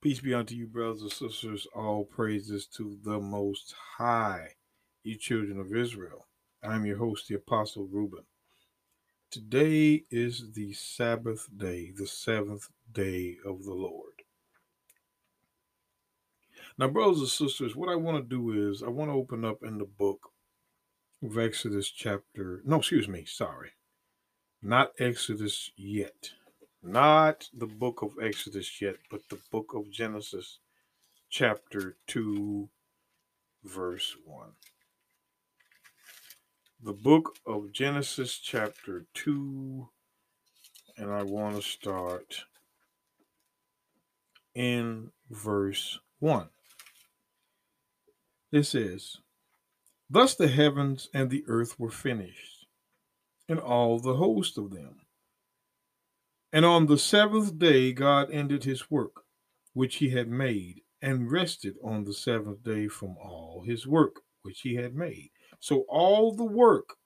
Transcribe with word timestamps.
Peace 0.00 0.20
be 0.20 0.32
unto 0.32 0.54
you, 0.54 0.68
brothers 0.68 1.02
and 1.02 1.10
sisters. 1.10 1.66
All 1.74 2.04
praises 2.04 2.66
to 2.76 2.96
the 3.02 3.18
Most 3.18 3.74
High, 3.96 4.50
you 5.02 5.16
children 5.16 5.58
of 5.58 5.74
Israel. 5.74 6.28
I'm 6.62 6.86
your 6.86 6.98
host, 6.98 7.26
the 7.26 7.34
Apostle 7.34 7.88
Reuben. 7.90 8.22
Today 9.32 10.04
is 10.08 10.52
the 10.52 10.72
Sabbath 10.72 11.48
day, 11.56 11.90
the 11.90 12.06
seventh 12.06 12.68
day 12.92 13.38
of 13.44 13.64
the 13.64 13.74
Lord. 13.74 14.22
Now, 16.78 16.86
brothers 16.86 17.18
and 17.18 17.28
sisters, 17.28 17.74
what 17.74 17.88
I 17.88 17.96
want 17.96 18.18
to 18.18 18.36
do 18.36 18.70
is 18.70 18.84
I 18.84 18.88
want 18.90 19.10
to 19.10 19.16
open 19.16 19.44
up 19.44 19.64
in 19.64 19.78
the 19.78 19.84
book 19.84 20.30
of 21.24 21.36
Exodus, 21.36 21.90
chapter, 21.90 22.62
no, 22.64 22.76
excuse 22.76 23.08
me, 23.08 23.24
sorry, 23.24 23.70
not 24.62 24.92
Exodus 25.00 25.72
yet 25.76 26.30
not 26.82 27.48
the 27.56 27.66
book 27.66 28.02
of 28.02 28.12
Exodus 28.22 28.80
yet, 28.80 28.96
but 29.10 29.28
the 29.28 29.38
book 29.50 29.74
of 29.74 29.90
Genesis, 29.90 30.58
chapter 31.28 31.96
2, 32.06 32.68
verse 33.64 34.16
1. 34.24 34.48
The 36.82 36.92
book 36.92 37.34
of 37.46 37.72
Genesis, 37.72 38.38
chapter 38.38 39.06
2, 39.14 39.88
and 40.96 41.10
I 41.10 41.22
want 41.24 41.56
to 41.56 41.62
start 41.62 42.44
in 44.54 45.10
verse 45.30 45.98
1. 46.20 46.48
It 48.52 48.64
says, 48.64 49.18
Thus 50.08 50.34
the 50.34 50.48
heavens 50.48 51.08
and 51.12 51.28
the 51.28 51.44
earth 51.48 51.78
were 51.78 51.90
finished, 51.90 52.66
and 53.48 53.58
all 53.58 53.98
the 53.98 54.16
host 54.16 54.56
of 54.56 54.70
them. 54.70 55.00
And 56.52 56.64
on 56.64 56.86
the 56.86 56.98
seventh 56.98 57.58
day, 57.58 57.92
God 57.92 58.30
ended 58.30 58.64
his 58.64 58.90
work 58.90 59.24
which 59.74 59.96
he 59.96 60.10
had 60.10 60.28
made 60.28 60.80
and 61.00 61.30
rested 61.30 61.76
on 61.84 62.04
the 62.04 62.14
seventh 62.14 62.64
day 62.64 62.88
from 62.88 63.16
all 63.18 63.62
his 63.64 63.86
work 63.86 64.22
which 64.42 64.62
he 64.62 64.74
had 64.74 64.94
made. 64.94 65.30
So, 65.60 65.84
all 65.88 66.34
the 66.34 66.44
work 66.44 66.96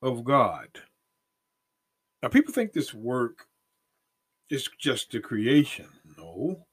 of 0.00 0.24
God. 0.24 0.68
Now, 2.22 2.28
people 2.28 2.52
think 2.52 2.72
this 2.72 2.94
work 2.94 3.46
is 4.48 4.68
just 4.78 5.10
the 5.10 5.20
creation. 5.20 5.88
No. 6.18 6.66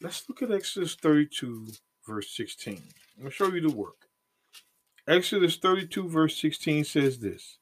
Let's 0.00 0.28
look 0.28 0.42
at 0.42 0.52
Exodus 0.52 0.94
32, 0.94 1.68
verse 2.06 2.34
16. 2.36 2.74
I'm 2.74 3.22
going 3.22 3.30
to 3.30 3.34
show 3.34 3.52
you 3.52 3.60
the 3.60 3.74
work. 3.74 4.08
Exodus 5.06 5.56
32, 5.56 6.08
verse 6.08 6.40
16 6.40 6.84
says 6.84 7.18
this 7.18 7.58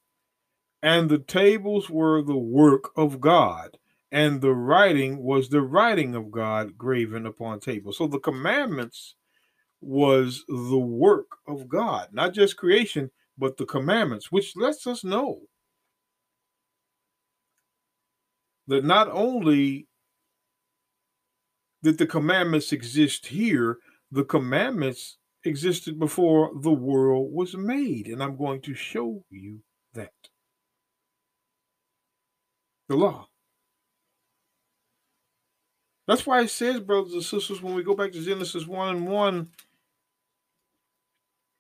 and 0.83 1.09
the 1.09 1.19
tables 1.19 1.89
were 1.89 2.23
the 2.23 2.37
work 2.37 2.91
of 2.97 3.21
God, 3.21 3.79
and 4.11 4.41
the 4.41 4.55
writing 4.55 5.23
was 5.23 5.49
the 5.49 5.63
writing 5.63 6.15
of 6.15 6.31
God 6.31 6.77
graven 6.77 7.25
upon 7.25 7.61
tables. 7.61 7.99
So 7.99 8.07
the 8.07 8.19
commandments 8.19 9.15
was 9.81 10.45
the 10.49 10.79
work 10.79 11.37
of 11.47 11.69
God, 11.69 12.09
not 12.13 12.35
just 12.35 12.57
creation, 12.57 13.11
but 13.39 13.57
the 13.57 13.67
commandments, 13.67 14.31
which 14.31 14.57
lets 14.57 14.87
us 14.87 15.03
know 15.03 15.41
that 18.67 18.85
not 18.85 19.09
only 19.11 19.89
did 21.83 21.99
the 21.99 22.07
commandments 22.07 22.73
exist 22.73 23.27
here, 23.27 23.79
the 24.11 24.25
commandments 24.25 25.19
existed 25.45 25.99
before 25.99 26.53
the 26.61 26.71
world 26.71 27.33
was 27.33 27.57
made. 27.57 28.07
And 28.07 28.23
I'm 28.23 28.37
going 28.37 28.61
to 28.63 28.75
show 28.75 29.25
you 29.31 29.61
that 29.95 30.13
the 32.89 32.97
law. 32.97 33.29
That's 36.09 36.27
why 36.27 36.43
it 36.43 36.51
says, 36.51 36.81
brothers 36.81 37.13
and 37.13 37.23
sisters, 37.23 37.63
when 37.63 37.75
we 37.75 37.83
go 37.83 37.95
back 37.95 38.13
to 38.13 38.25
Genesis 38.25 38.67
1 38.67 38.97
and 38.97 39.07
1, 39.07 39.49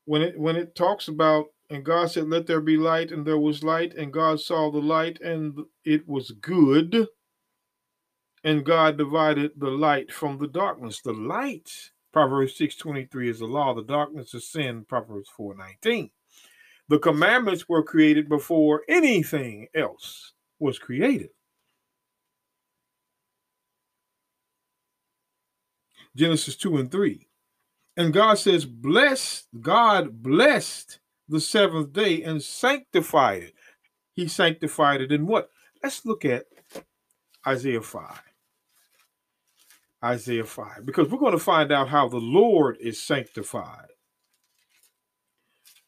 when 0.04 0.22
it 0.22 0.38
when 0.38 0.56
it 0.56 0.74
talks 0.74 1.06
about 1.06 1.46
and 1.72 1.84
God 1.84 2.10
said, 2.10 2.28
Let 2.28 2.46
there 2.46 2.60
be 2.60 2.76
light, 2.76 3.10
and 3.10 3.26
there 3.26 3.38
was 3.38 3.64
light, 3.64 3.94
and 3.94 4.12
God 4.12 4.40
saw 4.40 4.70
the 4.70 4.78
light, 4.78 5.18
and 5.22 5.58
it 5.84 6.06
was 6.06 6.30
good. 6.32 7.08
And 8.44 8.64
God 8.64 8.98
divided 8.98 9.52
the 9.56 9.70
light 9.70 10.12
from 10.12 10.36
the 10.36 10.48
darkness. 10.48 11.00
The 11.00 11.14
light, 11.14 11.70
Proverbs 12.12 12.58
6:23 12.58 13.30
is 13.30 13.38
the 13.38 13.46
law, 13.46 13.72
the 13.74 13.84
darkness 13.84 14.34
is 14.34 14.46
sin, 14.50 14.84
Proverbs 14.84 15.30
4:19. 15.30 16.10
The 16.88 16.98
commandments 16.98 17.68
were 17.68 17.82
created 17.82 18.28
before 18.28 18.82
anything 18.86 19.68
else 19.74 20.31
was 20.62 20.78
created. 20.78 21.30
Genesis 26.16 26.56
2 26.56 26.76
and 26.76 26.90
3. 26.90 27.26
And 27.96 28.12
God 28.12 28.38
says, 28.38 28.64
Bless, 28.64 29.44
God 29.60 30.22
blessed 30.22 31.00
the 31.28 31.40
seventh 31.40 31.92
day 31.92 32.22
and 32.22 32.42
sanctified 32.42 33.42
it. 33.42 33.54
He 34.14 34.28
sanctified 34.28 35.00
it 35.00 35.12
in 35.12 35.26
what? 35.26 35.50
Let's 35.82 36.04
look 36.04 36.24
at 36.24 36.44
Isaiah 37.46 37.80
5. 37.80 38.22
Isaiah 40.04 40.44
5, 40.44 40.84
because 40.84 41.08
we're 41.08 41.18
going 41.18 41.32
to 41.32 41.38
find 41.38 41.70
out 41.70 41.88
how 41.88 42.08
the 42.08 42.16
Lord 42.16 42.76
is 42.80 43.00
sanctified. 43.00 43.86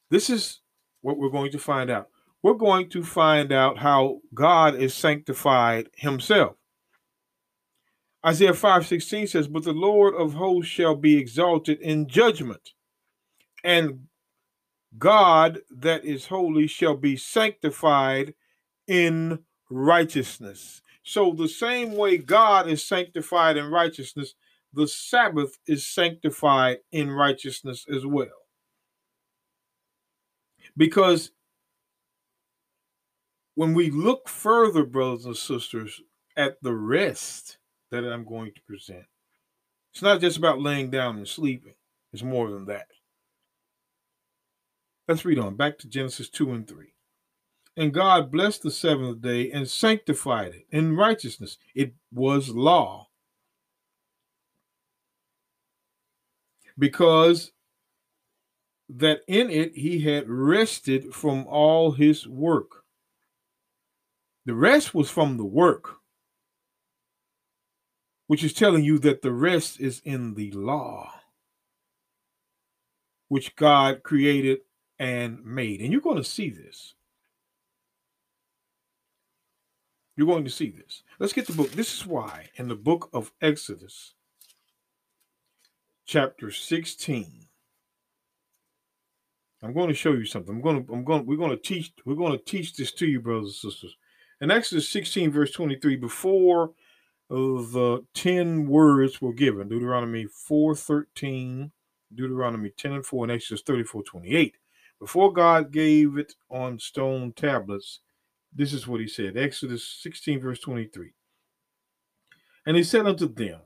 This 0.08 0.30
is 0.30 0.60
what 1.00 1.18
we're 1.18 1.30
going 1.30 1.50
to 1.50 1.58
find 1.58 1.91
out 1.91 2.08
we're 2.44 2.53
going 2.53 2.91
to 2.91 3.03
find 3.03 3.53
out 3.53 3.78
how 3.78 4.21
God 4.34 4.75
is 4.75 4.93
sanctified 4.93 5.88
himself. 5.97 6.56
Isaiah 8.25 8.53
5:16 8.53 9.27
says, 9.27 9.49
"But 9.49 9.65
the 9.65 9.72
Lord 9.72 10.15
of 10.15 10.34
hosts 10.34 10.71
shall 10.71 10.94
be 10.94 11.16
exalted 11.16 11.81
in 11.81 12.06
judgment, 12.06 12.75
and 13.65 14.09
God 14.99 15.62
that 15.71 16.04
is 16.04 16.27
holy 16.27 16.66
shall 16.66 16.99
be 16.99 17.16
sanctified 17.16 18.34
in 18.87 19.43
righteousness." 19.71 20.83
So 21.03 21.33
the 21.33 21.49
same 21.49 21.97
way 21.97 22.19
God 22.19 22.69
is 22.69 22.87
sanctified 22.87 23.56
in 23.56 23.71
righteousness, 23.71 24.34
the 24.71 24.87
Sabbath 24.87 25.59
is 25.66 25.87
sanctified 25.87 26.81
in 26.93 27.10
righteousness 27.10 27.87
as 27.88 28.04
well. 28.04 28.47
Because 30.77 31.31
when 33.54 33.75
we 33.75 33.91
look 33.91 34.28
further, 34.28 34.84
brothers 34.84 35.26
and 35.26 35.37
sisters, 35.37 36.00
at 36.37 36.62
the 36.62 36.75
rest 36.75 37.59
that 37.91 38.04
I'm 38.04 38.25
going 38.25 38.53
to 38.53 38.60
present, 38.62 39.06
it's 39.92 40.03
not 40.03 40.20
just 40.20 40.37
about 40.37 40.60
laying 40.60 40.91
down 40.91 41.16
and 41.16 41.28
sleeping, 41.28 41.75
it's 42.12 42.22
more 42.22 42.50
than 42.50 42.66
that. 42.66 42.88
Let's 45.06 45.25
read 45.25 45.38
on 45.38 45.56
back 45.56 45.78
to 45.78 45.88
Genesis 45.88 46.28
2 46.31 46.53
and 46.53 46.66
3. 46.66 46.87
And 47.76 47.92
God 47.92 48.31
blessed 48.31 48.62
the 48.62 48.70
seventh 48.70 49.20
day 49.20 49.50
and 49.50 49.69
sanctified 49.69 50.54
it 50.54 50.66
in 50.71 50.97
righteousness. 50.97 51.59
It 51.75 51.94
was 52.12 52.48
law. 52.48 53.09
Because 56.78 57.53
that 58.88 59.21
in 59.26 59.50
it 59.50 59.76
he 59.76 60.00
had 60.00 60.28
rested 60.28 61.15
from 61.15 61.47
all 61.47 61.92
his 61.92 62.26
work. 62.26 62.84
The 64.47 64.55
rest 64.55 64.94
was 64.94 65.10
from 65.10 65.37
the 65.37 65.44
work, 65.44 65.97
which 68.27 68.44
is 68.44 68.53
telling 68.53 68.84
you 68.84 68.99
that 68.99 69.22
the 69.22 69.32
rest 69.32 69.81
is 69.81 70.03
in 70.05 70.34
the 70.34 70.50
law, 70.53 71.12
which 73.28 73.56
God 73.56 74.03
created 74.03 74.60
and 74.99 75.44
made. 75.44 75.81
And 75.81 75.93
you're 75.93 76.00
going 76.00 76.19
to 76.19 76.25
see 76.25 76.50
this. 76.50 76.94
You're 80.16 80.27
going 80.27 80.44
to 80.44 80.50
see 80.50 80.71
this. 80.71 81.03
Let's 81.19 81.33
get 81.33 81.47
the 81.47 81.53
book. 81.53 81.72
This 81.72 81.93
is 81.93 82.06
why 82.06 82.50
in 82.57 82.68
the 82.68 82.77
book 82.77 83.10
of 83.13 83.33
Exodus, 83.41 84.15
chapter 86.07 86.51
16. 86.51 87.47
I'm 89.63 89.72
going 89.72 89.89
to 89.89 89.95
show 89.95 90.13
you 90.13 90.27
something. 90.27 90.54
I'm 90.54 90.60
going 90.60 90.84
to, 90.84 90.92
I'm 90.92 91.04
going, 91.04 91.24
we're 91.24 91.39
going 91.39 91.51
to 91.51 91.57
teach, 91.57 91.92
we're 92.04 92.15
going 92.15 92.39
to 92.39 92.45
teach 92.45 92.77
this 92.77 92.92
to 92.92 93.07
you, 93.07 93.21
brothers 93.21 93.60
and 93.65 93.72
sisters. 93.72 93.97
In 94.41 94.51
Exodus 94.51 94.89
16, 94.89 95.31
verse 95.31 95.53
23, 95.53 95.97
before 95.97 96.72
the 97.31 98.04
10 98.15 98.66
words 98.66 99.21
were 99.21 99.33
given, 99.33 99.69
Deuteronomy 99.69 100.27
4 100.27 100.75
13, 100.75 101.72
Deuteronomy 102.15 102.71
10 102.77 102.92
and 102.92 103.07
4, 103.07 103.25
and 103.25 103.33
Exodus 103.33 103.63
34 103.63 104.03
28. 104.03 104.57
Before 105.01 105.33
God 105.33 105.72
gave 105.72 106.16
it 106.16 106.34
on 106.51 106.78
stone 106.78 107.33
tablets, 107.33 108.01
this 108.54 108.72
is 108.72 108.86
what 108.86 109.01
he 109.01 109.09
said 109.09 109.36
Exodus 109.36 109.86
16, 110.03 110.41
verse 110.41 110.60
23. 110.60 111.13
And 112.66 112.77
he 112.77 112.83
said 112.83 113.07
unto 113.07 113.33
them, 113.33 113.60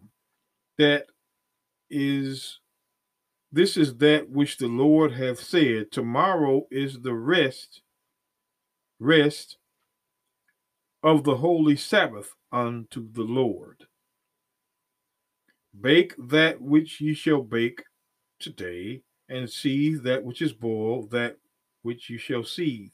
That 0.78 1.06
is, 1.90 2.60
this 3.52 3.76
is 3.76 3.96
that 3.98 4.30
which 4.30 4.58
the 4.58 4.66
Lord 4.66 5.12
hath 5.12 5.40
said, 5.40 5.92
Tomorrow 5.92 6.66
is 6.70 7.00
the 7.00 7.14
rest, 7.14 7.82
rest 8.98 9.58
of 11.02 11.24
the 11.24 11.36
holy 11.36 11.76
Sabbath 11.76 12.34
unto 12.52 13.10
the 13.12 13.22
Lord. 13.22 13.84
Bake 15.78 16.14
that 16.18 16.60
which 16.60 17.00
ye 17.00 17.14
shall 17.14 17.42
bake 17.42 17.84
today, 18.40 19.02
and 19.28 19.48
seethe 19.48 20.02
that 20.02 20.24
which 20.24 20.40
is 20.42 20.52
boiled, 20.52 21.10
that 21.10 21.36
which 21.82 22.10
you 22.10 22.18
shall 22.18 22.44
seethe, 22.44 22.90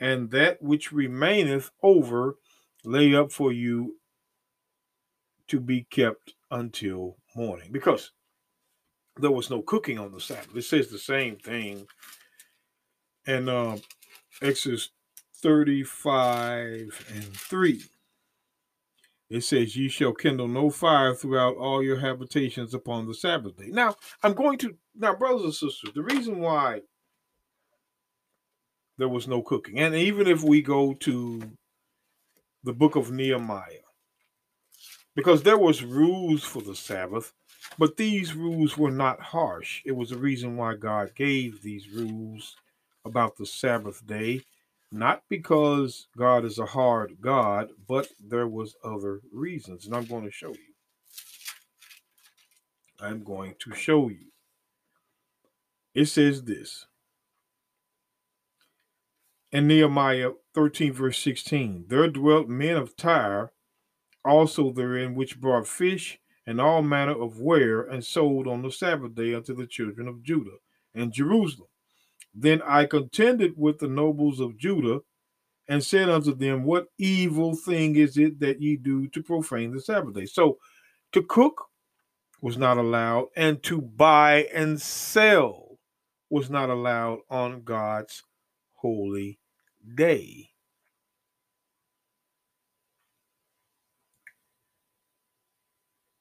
and 0.00 0.30
that 0.30 0.60
which 0.60 0.92
remaineth 0.92 1.70
over 1.82 2.36
lay 2.84 3.14
up 3.14 3.32
for 3.32 3.52
you 3.52 3.96
to 5.48 5.60
be 5.60 5.86
kept 5.90 6.34
until 6.50 7.16
morning. 7.34 7.70
Because 7.72 8.12
there 9.16 9.30
was 9.30 9.50
no 9.50 9.62
cooking 9.62 9.98
on 9.98 10.12
the 10.12 10.20
Sabbath. 10.20 10.54
It 10.54 10.62
says 10.62 10.88
the 10.88 10.98
same 10.98 11.36
thing 11.36 11.86
in 13.26 13.48
uh, 13.48 13.78
Exodus 14.42 14.90
35 15.42 17.12
and 17.14 17.24
3. 17.36 17.82
It 19.30 19.42
says, 19.42 19.76
Ye 19.76 19.88
shall 19.88 20.14
kindle 20.14 20.48
no 20.48 20.70
fire 20.70 21.14
throughout 21.14 21.56
all 21.56 21.82
your 21.82 21.98
habitations 21.98 22.72
upon 22.74 23.06
the 23.06 23.14
Sabbath 23.14 23.56
day. 23.56 23.68
Now, 23.68 23.94
I'm 24.22 24.32
going 24.32 24.58
to, 24.58 24.74
now, 24.96 25.14
brothers 25.14 25.44
and 25.44 25.54
sisters, 25.54 25.92
the 25.94 26.02
reason 26.02 26.40
why 26.40 26.80
there 28.96 29.08
was 29.08 29.28
no 29.28 29.42
cooking, 29.42 29.78
and 29.78 29.94
even 29.94 30.26
if 30.26 30.42
we 30.42 30.62
go 30.62 30.94
to 30.94 31.42
the 32.64 32.72
book 32.72 32.96
of 32.96 33.12
Nehemiah, 33.12 33.84
because 35.14 35.42
there 35.42 35.58
was 35.58 35.84
rules 35.84 36.42
for 36.42 36.62
the 36.62 36.74
Sabbath, 36.74 37.32
but 37.78 37.96
these 37.96 38.34
rules 38.34 38.76
were 38.78 38.90
not 38.90 39.20
harsh. 39.20 39.82
It 39.84 39.92
was 39.92 40.10
the 40.10 40.18
reason 40.18 40.56
why 40.56 40.74
God 40.74 41.14
gave 41.14 41.62
these 41.62 41.90
rules 41.90 42.56
about 43.04 43.36
the 43.36 43.46
Sabbath 43.46 44.04
day 44.06 44.42
not 44.90 45.22
because 45.28 46.08
God 46.16 46.44
is 46.44 46.58
a 46.58 46.66
hard 46.66 47.18
God, 47.20 47.68
but 47.86 48.08
there 48.18 48.48
was 48.48 48.74
other 48.82 49.20
reasons, 49.32 49.86
and 49.86 49.94
I'm 49.94 50.06
going 50.06 50.24
to 50.24 50.30
show 50.30 50.50
you. 50.50 50.74
I'm 53.00 53.22
going 53.22 53.54
to 53.60 53.74
show 53.74 54.08
you. 54.08 54.32
It 55.94 56.06
says 56.06 56.44
this 56.44 56.86
in 59.50 59.66
Nehemiah 59.66 60.32
13, 60.54 60.92
verse 60.92 61.18
16 61.18 61.86
There 61.88 62.08
dwelt 62.08 62.48
men 62.48 62.76
of 62.76 62.96
Tyre 62.96 63.52
also 64.24 64.70
therein, 64.70 65.14
which 65.14 65.40
brought 65.40 65.66
fish 65.66 66.18
and 66.46 66.60
all 66.60 66.82
manner 66.82 67.20
of 67.20 67.40
ware 67.40 67.82
and 67.82 68.04
sold 68.04 68.46
on 68.46 68.62
the 68.62 68.70
Sabbath 68.70 69.14
day 69.14 69.34
unto 69.34 69.54
the 69.54 69.66
children 69.66 70.08
of 70.08 70.22
Judah 70.22 70.58
and 70.94 71.12
Jerusalem. 71.12 71.68
Then 72.34 72.62
I 72.62 72.86
contended 72.86 73.54
with 73.56 73.78
the 73.78 73.88
nobles 73.88 74.40
of 74.40 74.56
Judah 74.58 75.00
and 75.68 75.82
said 75.82 76.08
unto 76.08 76.34
them, 76.34 76.64
What 76.64 76.88
evil 76.98 77.54
thing 77.54 77.96
is 77.96 78.16
it 78.16 78.40
that 78.40 78.60
ye 78.60 78.76
do 78.76 79.08
to 79.08 79.22
profane 79.22 79.72
the 79.72 79.80
Sabbath 79.80 80.14
day? 80.14 80.26
So 80.26 80.58
to 81.12 81.22
cook 81.22 81.66
was 82.40 82.56
not 82.56 82.78
allowed, 82.78 83.26
and 83.36 83.62
to 83.64 83.80
buy 83.80 84.48
and 84.54 84.80
sell 84.80 85.78
was 86.30 86.50
not 86.50 86.70
allowed 86.70 87.18
on 87.28 87.62
God's 87.62 88.22
holy 88.74 89.38
day. 89.94 90.50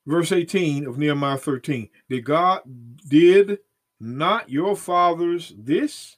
Verse 0.06 0.31
18 0.31 0.88
of 0.88 0.98
Nehemiah 0.98 1.38
13 1.38 1.89
Did 2.09 2.24
God, 2.24 2.62
did 3.09 3.59
not 4.00 4.50
your 4.50 4.76
fathers 4.76 5.54
this? 5.58 6.18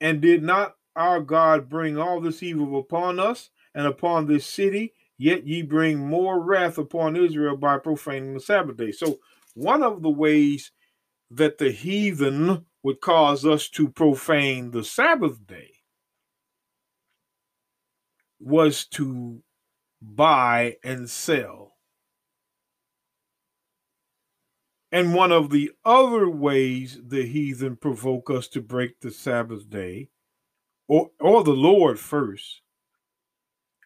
And 0.00 0.20
did 0.20 0.42
not 0.42 0.76
our 0.96 1.20
God 1.20 1.68
bring 1.68 1.96
all 1.96 2.20
this 2.20 2.42
evil 2.42 2.78
upon 2.78 3.18
us 3.18 3.50
and 3.74 3.86
upon 3.86 4.26
this 4.26 4.46
city? 4.46 4.94
Yet 5.18 5.46
ye 5.46 5.62
bring 5.62 5.98
more 5.98 6.40
wrath 6.40 6.78
upon 6.78 7.16
Israel 7.16 7.56
by 7.56 7.78
profaning 7.78 8.34
the 8.34 8.40
Sabbath 8.40 8.76
day. 8.76 8.90
So, 8.90 9.20
one 9.54 9.82
of 9.82 10.02
the 10.02 10.10
ways 10.10 10.72
that 11.30 11.58
the 11.58 11.70
heathen 11.70 12.66
would 12.82 13.00
cause 13.00 13.46
us 13.46 13.68
to 13.68 13.88
profane 13.88 14.70
the 14.70 14.82
Sabbath 14.84 15.46
day 15.46 15.72
was 18.40 18.84
to 18.86 19.42
buy 20.00 20.76
and 20.82 21.08
sell. 21.08 21.71
And 24.92 25.14
one 25.14 25.32
of 25.32 25.48
the 25.48 25.70
other 25.86 26.28
ways 26.28 27.00
the 27.02 27.24
heathen 27.24 27.76
provoke 27.76 28.28
us 28.30 28.46
to 28.48 28.60
break 28.60 29.00
the 29.00 29.10
Sabbath 29.10 29.70
day, 29.70 30.10
or, 30.86 31.10
or 31.18 31.42
the 31.42 31.52
Lord 31.52 31.98
first, 31.98 32.60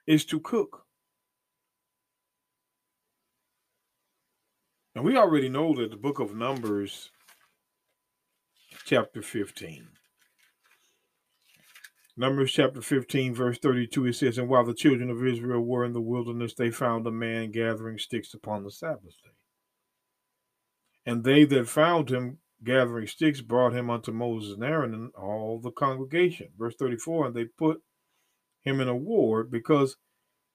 is 0.04 0.24
to 0.26 0.40
cook. 0.40 0.82
And 4.96 5.04
we 5.04 5.16
already 5.16 5.48
know 5.48 5.74
that 5.74 5.90
the 5.90 5.96
book 5.96 6.18
of 6.18 6.34
Numbers, 6.34 7.10
chapter 8.84 9.22
15. 9.22 9.86
Numbers 12.16 12.50
chapter 12.50 12.80
15, 12.80 13.34
verse 13.34 13.58
32, 13.58 14.06
it 14.06 14.14
says, 14.14 14.38
And 14.38 14.48
while 14.48 14.64
the 14.64 14.74
children 14.74 15.10
of 15.10 15.24
Israel 15.24 15.60
were 15.60 15.84
in 15.84 15.92
the 15.92 16.00
wilderness, 16.00 16.54
they 16.54 16.70
found 16.70 17.06
a 17.06 17.12
man 17.12 17.52
gathering 17.52 17.98
sticks 17.98 18.34
upon 18.34 18.64
the 18.64 18.70
Sabbath 18.70 19.14
day. 19.22 19.45
And 21.06 21.22
they 21.22 21.44
that 21.44 21.68
found 21.68 22.10
him 22.10 22.38
gathering 22.64 23.06
sticks 23.06 23.40
brought 23.40 23.72
him 23.72 23.88
unto 23.88 24.10
Moses 24.10 24.54
and 24.54 24.64
Aaron 24.64 24.92
and 24.92 25.14
all 25.14 25.60
the 25.60 25.70
congregation. 25.70 26.48
Verse 26.58 26.74
34 26.74 27.28
And 27.28 27.36
they 27.36 27.44
put 27.44 27.82
him 28.60 28.80
in 28.80 28.88
a 28.88 28.96
ward 28.96 29.50
because 29.50 29.96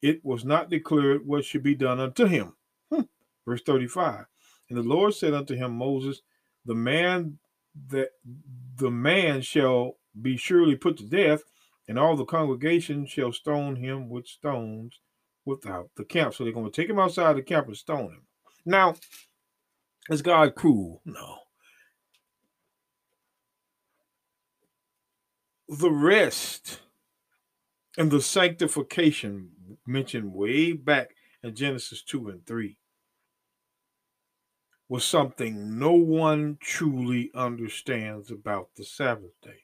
it 0.01 0.23
was 0.23 0.43
not 0.43 0.69
declared 0.69 1.25
what 1.25 1.45
should 1.45 1.63
be 1.63 1.75
done 1.75 1.99
unto 1.99 2.25
him. 2.25 2.55
Hmm. 2.91 3.03
Verse 3.47 3.61
35 3.61 4.25
And 4.69 4.77
the 4.77 4.83
Lord 4.83 5.13
said 5.13 5.33
unto 5.33 5.55
him, 5.55 5.73
Moses, 5.73 6.21
the 6.65 6.75
man 6.75 7.39
that 7.87 8.09
the 8.75 8.91
man 8.91 9.41
shall 9.41 9.97
be 10.19 10.35
surely 10.35 10.75
put 10.75 10.97
to 10.97 11.05
death, 11.05 11.43
and 11.87 11.97
all 11.97 12.15
the 12.15 12.25
congregation 12.25 13.05
shall 13.05 13.31
stone 13.31 13.77
him 13.77 14.09
with 14.09 14.27
stones 14.27 14.99
without 15.45 15.89
the 15.95 16.03
camp. 16.03 16.33
So 16.33 16.43
they're 16.43 16.53
going 16.53 16.69
to 16.69 16.81
take 16.81 16.89
him 16.89 16.99
outside 16.99 17.37
the 17.37 17.41
camp 17.41 17.67
and 17.67 17.77
stone 17.77 18.11
him. 18.11 18.25
Now, 18.65 18.95
is 20.09 20.21
God 20.21 20.55
cruel? 20.55 21.01
No. 21.05 21.37
The 25.67 25.91
rest 25.91 26.81
and 27.97 28.11
the 28.11 28.21
sanctification 28.21 29.51
mentioned 29.85 30.33
way 30.33 30.73
back 30.73 31.11
in 31.43 31.55
Genesis 31.55 32.03
2 32.03 32.29
and 32.29 32.45
3 32.45 32.77
was 34.89 35.05
something 35.05 35.79
no 35.79 35.93
one 35.93 36.57
truly 36.59 37.31
understands 37.33 38.29
about 38.29 38.69
the 38.75 38.83
Sabbath 38.83 39.31
day. 39.41 39.63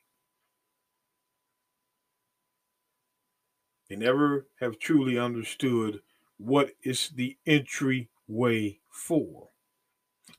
They 3.89 3.97
never 3.97 4.47
have 4.59 4.79
truly 4.79 5.17
understood 5.17 5.99
what 6.37 6.71
is 6.83 7.09
the 7.09 7.37
entry 7.45 8.09
way 8.27 8.79
for. 8.89 9.49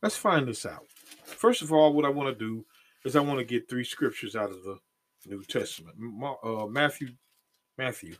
Let's 0.02 0.16
find 0.16 0.46
this 0.46 0.64
out. 0.64 0.86
First 1.24 1.62
of 1.62 1.72
all, 1.72 1.92
what 1.92 2.04
I 2.04 2.10
want 2.10 2.28
to 2.28 2.44
do 2.44 2.64
is 3.04 3.16
I 3.16 3.20
want 3.20 3.38
to 3.38 3.44
get 3.44 3.68
three 3.68 3.84
scriptures 3.84 4.36
out 4.36 4.50
of 4.50 4.62
the 4.62 4.78
New 5.26 5.42
Testament. 5.44 5.96
Uh, 6.42 6.66
Matthew, 6.66 7.10
Matthew 7.76 8.16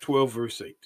12, 0.00 0.32
verse 0.32 0.60
8. 0.60 0.76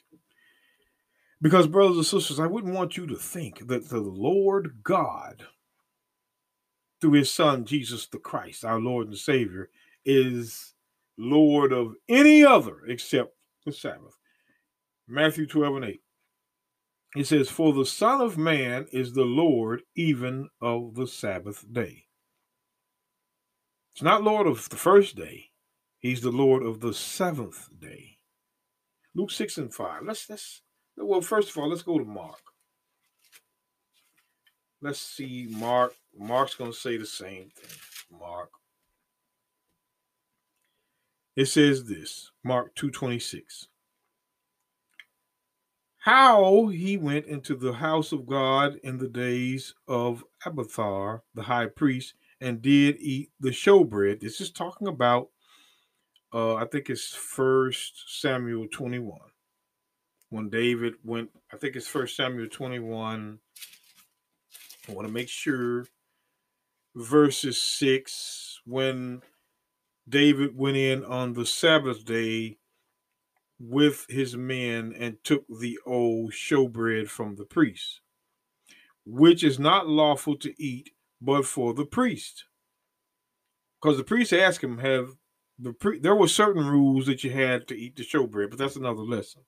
Because, 1.41 1.67
brothers 1.67 1.97
and 1.97 2.07
sisters, 2.07 2.41
I 2.41 2.47
wouldn't 2.47 2.75
want 2.75 2.97
you 2.97 3.07
to 3.07 3.17
think 3.17 3.69
that 3.69 3.89
the 3.89 4.01
Lord 4.01 4.79
God, 4.83 5.47
through 7.01 7.13
his 7.13 7.33
Son, 7.33 7.65
Jesus 7.65 8.07
the 8.07 8.19
Christ, 8.19 8.65
our 8.65 8.81
Lord 8.81 9.09
and 9.09 9.19
Savior, 9.19 9.71
is 10.05 10.75
Lord 11.19 11.73
of 11.73 11.95
any 12.09 12.45
other 12.45 12.79
except 12.87 13.35
the 13.65 13.73
Sabbath. 13.73 14.17
Matthew 15.07 15.47
12 15.47 15.77
and 15.77 15.85
8. 15.85 16.01
He 17.15 17.25
says, 17.25 17.49
For 17.49 17.73
the 17.73 17.87
Son 17.87 18.21
of 18.21 18.37
Man 18.37 18.87
is 18.93 19.13
the 19.13 19.25
Lord 19.25 19.83
even 19.95 20.49
of 20.61 20.95
the 20.95 21.07
Sabbath 21.07 21.65
day. 21.73 22.05
It's 23.93 24.03
not 24.03 24.23
Lord 24.23 24.47
of 24.47 24.69
the 24.69 24.77
first 24.77 25.17
day, 25.17 25.51
He's 25.99 26.21
the 26.21 26.31
Lord 26.31 26.63
of 26.63 26.81
the 26.81 26.93
seventh 26.93 27.69
day. 27.81 28.19
Luke 29.15 29.31
6 29.31 29.59
and 29.59 29.75
5. 29.75 30.03
Let's 30.05 30.29
let's 30.29 30.61
well, 30.97 31.21
first 31.21 31.51
of 31.51 31.59
all, 31.59 31.69
let's 31.69 31.83
go 31.83 31.99
to 31.99 32.05
Mark. 32.05 32.41
Let's 34.83 35.01
see 35.01 35.49
Mark. 35.51 35.95
Mark's 36.17 36.55
gonna 36.55 36.73
say 36.73 36.97
the 36.97 37.07
same 37.07 37.51
thing. 37.57 38.21
Mark. 38.21 38.51
It 41.35 41.47
says 41.47 41.85
this, 41.87 42.31
Mark 42.45 42.75
226 42.77 43.69
how 46.07 46.69
he 46.69 46.97
went 46.97 47.27
into 47.27 47.57
the 47.57 47.73
house 47.73 48.13
of 48.13 48.29
God 48.29 48.77
in 48.85 48.97
the 48.99 49.09
days 49.09 49.75
of 49.89 50.25
Abiathar, 50.47 51.25
the 51.35 51.43
high 51.43 51.67
priest, 51.67 52.15
and 52.41 52.63
did 52.63 52.97
eat 53.01 53.33
the 53.41 53.51
showbread. 53.51 54.21
This 54.21 54.41
is 54.41 54.53
talking 54.53 54.87
about, 54.87 55.31
uh, 56.33 56.55
I 56.55 56.67
think 56.67 56.91
it's 56.91 57.13
First 57.15 58.05
Samuel 58.21 58.69
21. 58.73 59.19
when 60.31 60.49
David 60.51 60.95
went, 61.05 61.31
I 61.53 61.57
think 61.57 61.77
it's 61.77 61.89
First 61.89 62.17
Samuel 62.17 62.49
21. 62.49 63.41
I 64.89 64.93
want 64.93 65.09
to 65.09 65.13
make 65.13 65.29
sure 65.29 65.87
verses 66.95 67.61
6 67.61 68.61
when 68.67 69.23
David 70.09 70.57
went 70.57 70.77
in 70.77 71.05
on 71.05 71.33
the 71.33 71.47
Sabbath 71.47 72.05
day 72.05 72.59
with 73.59 74.07
his 74.09 74.37
men 74.37 74.95
and 74.99 75.17
took 75.25 75.45
the 75.49 75.79
old 75.87 76.33
showbread 76.33 77.09
from 77.09 77.37
the 77.37 77.45
priest, 77.45 78.01
which 79.05 79.43
is 79.43 79.59
not 79.59 79.89
lawful 79.89 80.37
to 80.37 80.63
eat 80.63 80.91
but 81.21 81.47
for 81.47 81.73
the 81.73 81.87
priest. 81.87 82.45
Because 83.81 83.97
the 83.97 84.05
priest 84.05 84.33
asked 84.33 84.63
him, 84.63 84.79
have 84.79 85.11
the 85.59 85.73
pre- 85.73 85.99
there 85.99 86.15
were 86.15 86.29
certain 86.29 86.67
rules 86.67 87.07
that 87.07 87.25
you 87.25 87.31
had 87.31 87.67
to 87.69 87.77
eat 87.77 87.97
the 87.97 88.03
showbread, 88.03 88.51
but 88.51 88.59
that's 88.59 88.77
another 88.77 89.03
lesson. 89.03 89.43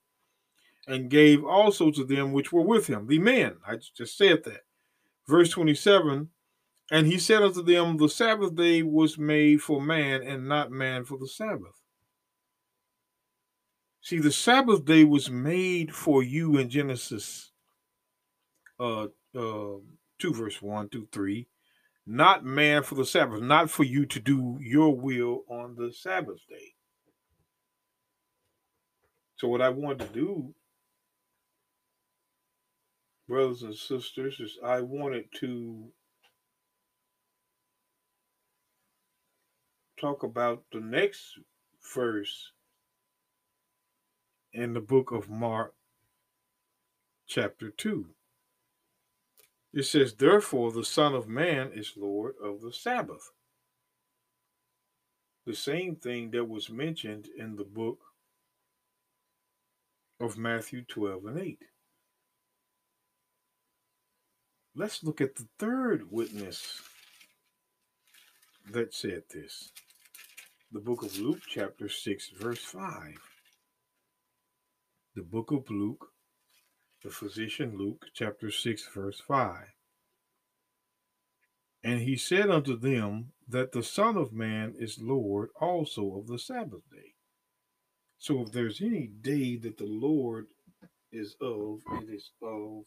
And 0.86 1.10
gave 1.10 1.44
also 1.44 1.90
to 1.90 2.04
them 2.04 2.32
which 2.32 2.50
were 2.50 2.62
with 2.62 2.86
him, 2.86 3.06
the 3.06 3.18
men. 3.18 3.56
I 3.66 3.76
just 3.76 4.16
said 4.16 4.44
that. 4.44 4.62
Verse 5.26 5.50
27 5.50 6.30
And 6.90 7.06
he 7.06 7.18
said 7.18 7.42
unto 7.42 7.62
them, 7.62 7.98
The 7.98 8.08
Sabbath 8.08 8.54
day 8.54 8.82
was 8.82 9.18
made 9.18 9.60
for 9.60 9.82
man, 9.82 10.22
and 10.22 10.48
not 10.48 10.70
man 10.70 11.04
for 11.04 11.18
the 11.18 11.28
Sabbath. 11.28 11.77
See, 14.00 14.18
the 14.18 14.32
Sabbath 14.32 14.84
day 14.84 15.04
was 15.04 15.30
made 15.30 15.94
for 15.94 16.22
you 16.22 16.56
in 16.56 16.70
Genesis 16.70 17.50
uh, 18.80 19.08
uh, 19.34 19.78
2, 20.18 20.34
verse 20.34 20.62
1, 20.62 20.88
2, 20.88 21.08
3. 21.12 21.46
Not 22.06 22.44
man 22.44 22.82
for 22.84 22.94
the 22.94 23.04
Sabbath, 23.04 23.42
not 23.42 23.70
for 23.70 23.84
you 23.84 24.06
to 24.06 24.20
do 24.20 24.58
your 24.60 24.96
will 24.96 25.44
on 25.48 25.74
the 25.76 25.92
Sabbath 25.92 26.40
day. 26.48 26.74
So, 29.36 29.46
what 29.46 29.60
I 29.60 29.68
wanted 29.68 30.06
to 30.06 30.14
do, 30.14 30.54
brothers 33.28 33.62
and 33.62 33.74
sisters, 33.74 34.40
is 34.40 34.58
I 34.64 34.80
wanted 34.80 35.26
to 35.40 35.92
talk 40.00 40.22
about 40.22 40.64
the 40.72 40.80
next 40.80 41.38
verse 41.94 42.52
in 44.52 44.72
the 44.72 44.80
book 44.80 45.12
of 45.12 45.28
Mark, 45.28 45.74
chapter 47.26 47.70
2. 47.70 48.06
It 49.72 49.84
says, 49.84 50.14
Therefore, 50.14 50.72
the 50.72 50.84
Son 50.84 51.14
of 51.14 51.28
Man 51.28 51.70
is 51.74 51.92
Lord 51.96 52.34
of 52.42 52.62
the 52.62 52.72
Sabbath. 52.72 53.30
The 55.46 55.54
same 55.54 55.96
thing 55.96 56.30
that 56.32 56.48
was 56.48 56.70
mentioned 56.70 57.28
in 57.36 57.56
the 57.56 57.64
book 57.64 57.98
of 60.20 60.36
Matthew 60.36 60.82
12 60.82 61.26
and 61.26 61.38
8. 61.38 61.58
Let's 64.74 65.02
look 65.02 65.20
at 65.20 65.34
the 65.34 65.48
third 65.58 66.10
witness 66.10 66.82
that 68.70 68.94
said 68.94 69.24
this. 69.32 69.72
The 70.72 70.80
book 70.80 71.02
of 71.02 71.18
Luke, 71.18 71.40
chapter 71.48 71.88
6, 71.88 72.30
verse 72.38 72.62
5 72.62 73.27
the 75.18 75.24
book 75.24 75.50
of 75.50 75.68
Luke, 75.68 76.12
the 77.02 77.10
physician 77.10 77.76
Luke, 77.76 78.04
chapter 78.14 78.52
6, 78.52 78.88
verse 78.94 79.20
5. 79.26 79.64
And 81.82 82.02
he 82.02 82.16
said 82.16 82.50
unto 82.50 82.78
them 82.78 83.32
that 83.48 83.72
the 83.72 83.82
Son 83.82 84.16
of 84.16 84.32
Man 84.32 84.74
is 84.78 85.00
Lord 85.00 85.48
also 85.60 86.16
of 86.18 86.28
the 86.28 86.38
Sabbath 86.38 86.88
day. 86.92 87.14
So 88.18 88.42
if 88.42 88.52
there's 88.52 88.80
any 88.80 89.08
day 89.08 89.56
that 89.56 89.76
the 89.76 89.86
Lord 89.86 90.46
is 91.10 91.34
of, 91.40 91.80
it 92.00 92.08
is 92.08 92.30
of 92.40 92.84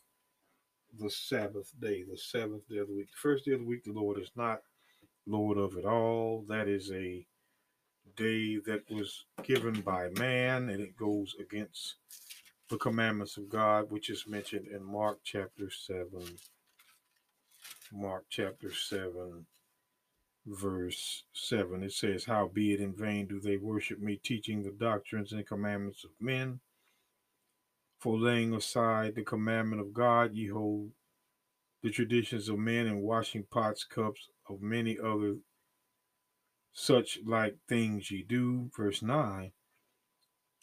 the 0.98 1.10
Sabbath 1.10 1.74
day, 1.82 2.06
the 2.10 2.18
seventh 2.18 2.66
day 2.70 2.78
of 2.78 2.88
the 2.88 2.96
week. 2.96 3.10
The 3.12 3.22
first 3.22 3.44
day 3.44 3.52
of 3.52 3.60
the 3.60 3.66
week, 3.66 3.84
the 3.84 3.92
Lord 3.92 4.22
is 4.22 4.32
not 4.38 4.62
Lord 5.28 5.58
of 5.58 5.76
it 5.76 5.86
all. 5.86 6.46
That 6.48 6.70
is 6.70 6.92
a 6.94 7.26
day 8.16 8.58
that 8.66 8.84
was 8.90 9.26
given 9.44 9.82
by 9.82 10.08
man, 10.18 10.70
and 10.70 10.82
it 10.82 10.96
goes 10.96 11.36
against 11.42 11.96
the 12.72 12.78
commandments 12.78 13.36
of 13.36 13.50
God, 13.50 13.92
which 13.92 14.10
is 14.10 14.26
mentioned 14.26 14.68
in 14.68 14.82
Mark 14.82 15.20
chapter 15.26 15.70
7. 15.70 16.08
Mark 17.92 18.24
chapter 18.30 18.74
7, 18.74 19.46
verse 20.46 21.26
7. 21.34 21.84
It 21.84 21.92
says, 21.92 22.24
How 22.24 22.48
be 22.48 22.72
it 22.72 22.80
in 22.80 22.96
vain 22.96 23.28
do 23.28 23.42
they 23.42 23.58
worship 23.58 24.00
me, 24.00 24.16
teaching 24.24 24.64
the 24.64 24.72
doctrines 24.72 25.34
and 25.34 25.46
commandments 25.46 26.06
of 26.06 26.12
men? 26.22 26.62
For 28.00 28.18
laying 28.18 28.54
aside 28.54 29.16
the 29.16 29.24
commandment 29.24 29.82
of 29.82 29.94
God, 29.94 30.34
ye 30.34 30.48
hold 30.48 30.92
the 31.84 31.90
traditions 31.90 32.48
of 32.48 32.58
men 32.58 32.88
and 32.88 33.02
washing 33.02 33.44
pots, 33.52 33.84
cups, 33.84 34.30
of 34.50 34.62
many 34.62 34.98
other 34.98 35.36
such 36.72 37.20
like 37.26 37.58
things 37.68 38.10
ye 38.10 38.24
do. 38.24 38.72
Verse 38.74 39.02
9 39.02 39.52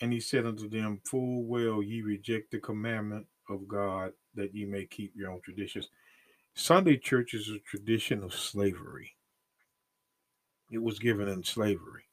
And 0.00 0.12
he 0.12 0.20
said 0.20 0.46
unto 0.46 0.68
them, 0.68 1.00
Full 1.04 1.44
well 1.44 1.82
ye 1.82 2.02
reject 2.02 2.52
the 2.52 2.58
commandment 2.58 3.26
of 3.48 3.66
God 3.66 4.12
that 4.34 4.54
ye 4.54 4.64
may 4.64 4.86
keep 4.86 5.12
your 5.16 5.30
own 5.30 5.40
traditions. 5.42 5.88
Sunday 6.54 6.96
church 6.96 7.34
is 7.34 7.48
a 7.48 7.58
tradition 7.58 8.22
of 8.22 8.34
slavery. 8.34 9.16
It 10.70 10.82
was 10.82 10.98
given 10.98 11.28
in 11.28 11.42
slavery 11.42 12.04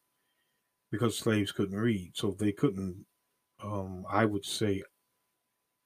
because 0.91 1.17
slaves 1.17 1.51
couldn't 1.51 1.77
read, 1.77 2.11
so 2.13 2.31
they 2.31 2.51
couldn't, 2.51 3.05
um, 3.61 4.05
I 4.09 4.25
would 4.25 4.45
say, 4.45 4.83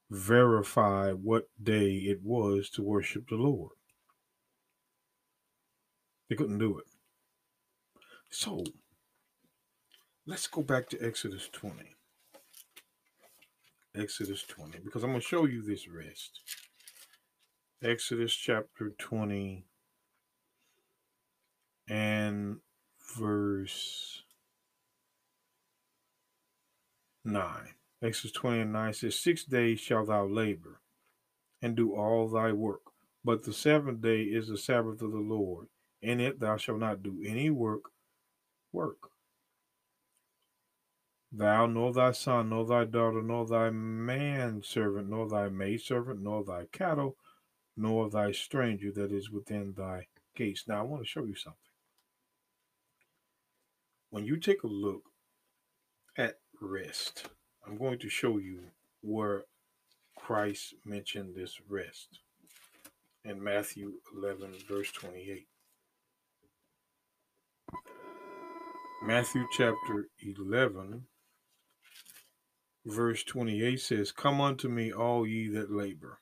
verify 0.10 1.12
what 1.12 1.50
day 1.62 1.96
it 1.96 2.20
was 2.24 2.70
to 2.72 2.84
worship 2.84 3.29
the 3.29 3.36
Lord. 3.36 3.72
They 6.29 6.36
couldn't 6.36 6.60
do 6.60 6.77
it. 6.77 6.86
So 8.29 8.63
let's 10.29 10.45
go 10.45 10.62
back 10.62 10.88
to 10.88 11.03
Exodus 11.03 11.50
20. 11.51 11.95
Exodus 13.95 14.43
20, 14.43 14.77
because 14.86 15.03
I'm 15.03 15.09
going 15.09 15.21
to 15.21 15.27
show 15.27 15.45
you 15.45 15.63
this 15.63 15.88
rest. 15.88 16.41
Exodus 17.83 18.31
chapter 18.31 18.93
20 19.00 19.65
and 21.89 22.57
verse 23.17 24.21
9. 27.25 27.43
Exodus 28.03 28.31
20 28.33 28.59
and 28.59 28.74
9 28.74 28.93
says, 28.93 29.19
Six 29.19 29.43
days 29.45 29.79
shalt 29.79 30.09
thou 30.09 30.27
labor 30.27 30.79
and 31.59 31.75
do 31.75 31.95
all 31.95 32.29
thy 32.29 32.51
work, 32.51 32.83
but 33.25 33.43
the 33.43 33.53
seventh 33.53 34.01
day 34.03 34.21
is 34.21 34.48
the 34.48 34.59
Sabbath 34.59 35.01
of 35.01 35.12
the 35.12 35.17
Lord. 35.17 35.69
In 36.03 36.19
it 36.19 36.39
thou 36.39 36.57
shalt 36.57 36.79
not 36.79 37.01
do 37.01 37.17
any 37.25 37.50
work, 37.50 37.86
work. 38.71 39.09
Thou, 41.31 41.67
nor 41.67 41.93
thy 41.93 42.12
son, 42.12 42.50
nor 42.50 42.65
thy 42.65 42.86
daughter, 42.86 43.21
nor 43.21 43.45
thy 43.45 43.69
manservant, 43.69 45.09
nor 45.09 45.29
thy 45.29 45.48
maidservant, 45.48 46.21
nor 46.21 46.43
thy 46.43 46.65
cattle, 46.71 47.17
nor 47.77 48.09
thy 48.09 48.31
stranger 48.31 48.91
that 48.91 49.12
is 49.12 49.29
within 49.29 49.74
thy 49.74 50.07
gates. 50.36 50.65
Now, 50.67 50.79
I 50.79 50.83
want 50.83 51.03
to 51.03 51.07
show 51.07 51.25
you 51.25 51.36
something. 51.36 51.59
When 54.09 54.25
you 54.25 54.38
take 54.38 54.63
a 54.63 54.67
look 54.67 55.03
at 56.17 56.39
rest, 56.59 57.29
I'm 57.65 57.77
going 57.77 58.00
to 58.00 58.09
show 58.09 58.39
you 58.39 58.71
where 59.01 59.43
Christ 60.17 60.74
mentioned 60.83 61.36
this 61.36 61.59
rest 61.69 62.19
in 63.24 63.43
Matthew 63.43 63.93
11, 64.17 64.55
verse 64.67 64.91
28. 64.91 65.48
Matthew 69.03 69.45
chapter 69.55 70.09
11, 70.21 71.05
verse 72.86 73.24
28 73.24 73.79
says, 73.79 74.12
Come 74.12 74.41
unto 74.41 74.67
me, 74.67 74.91
all 74.91 75.27
ye 75.27 75.48
that 75.50 75.71
labor 75.71 76.19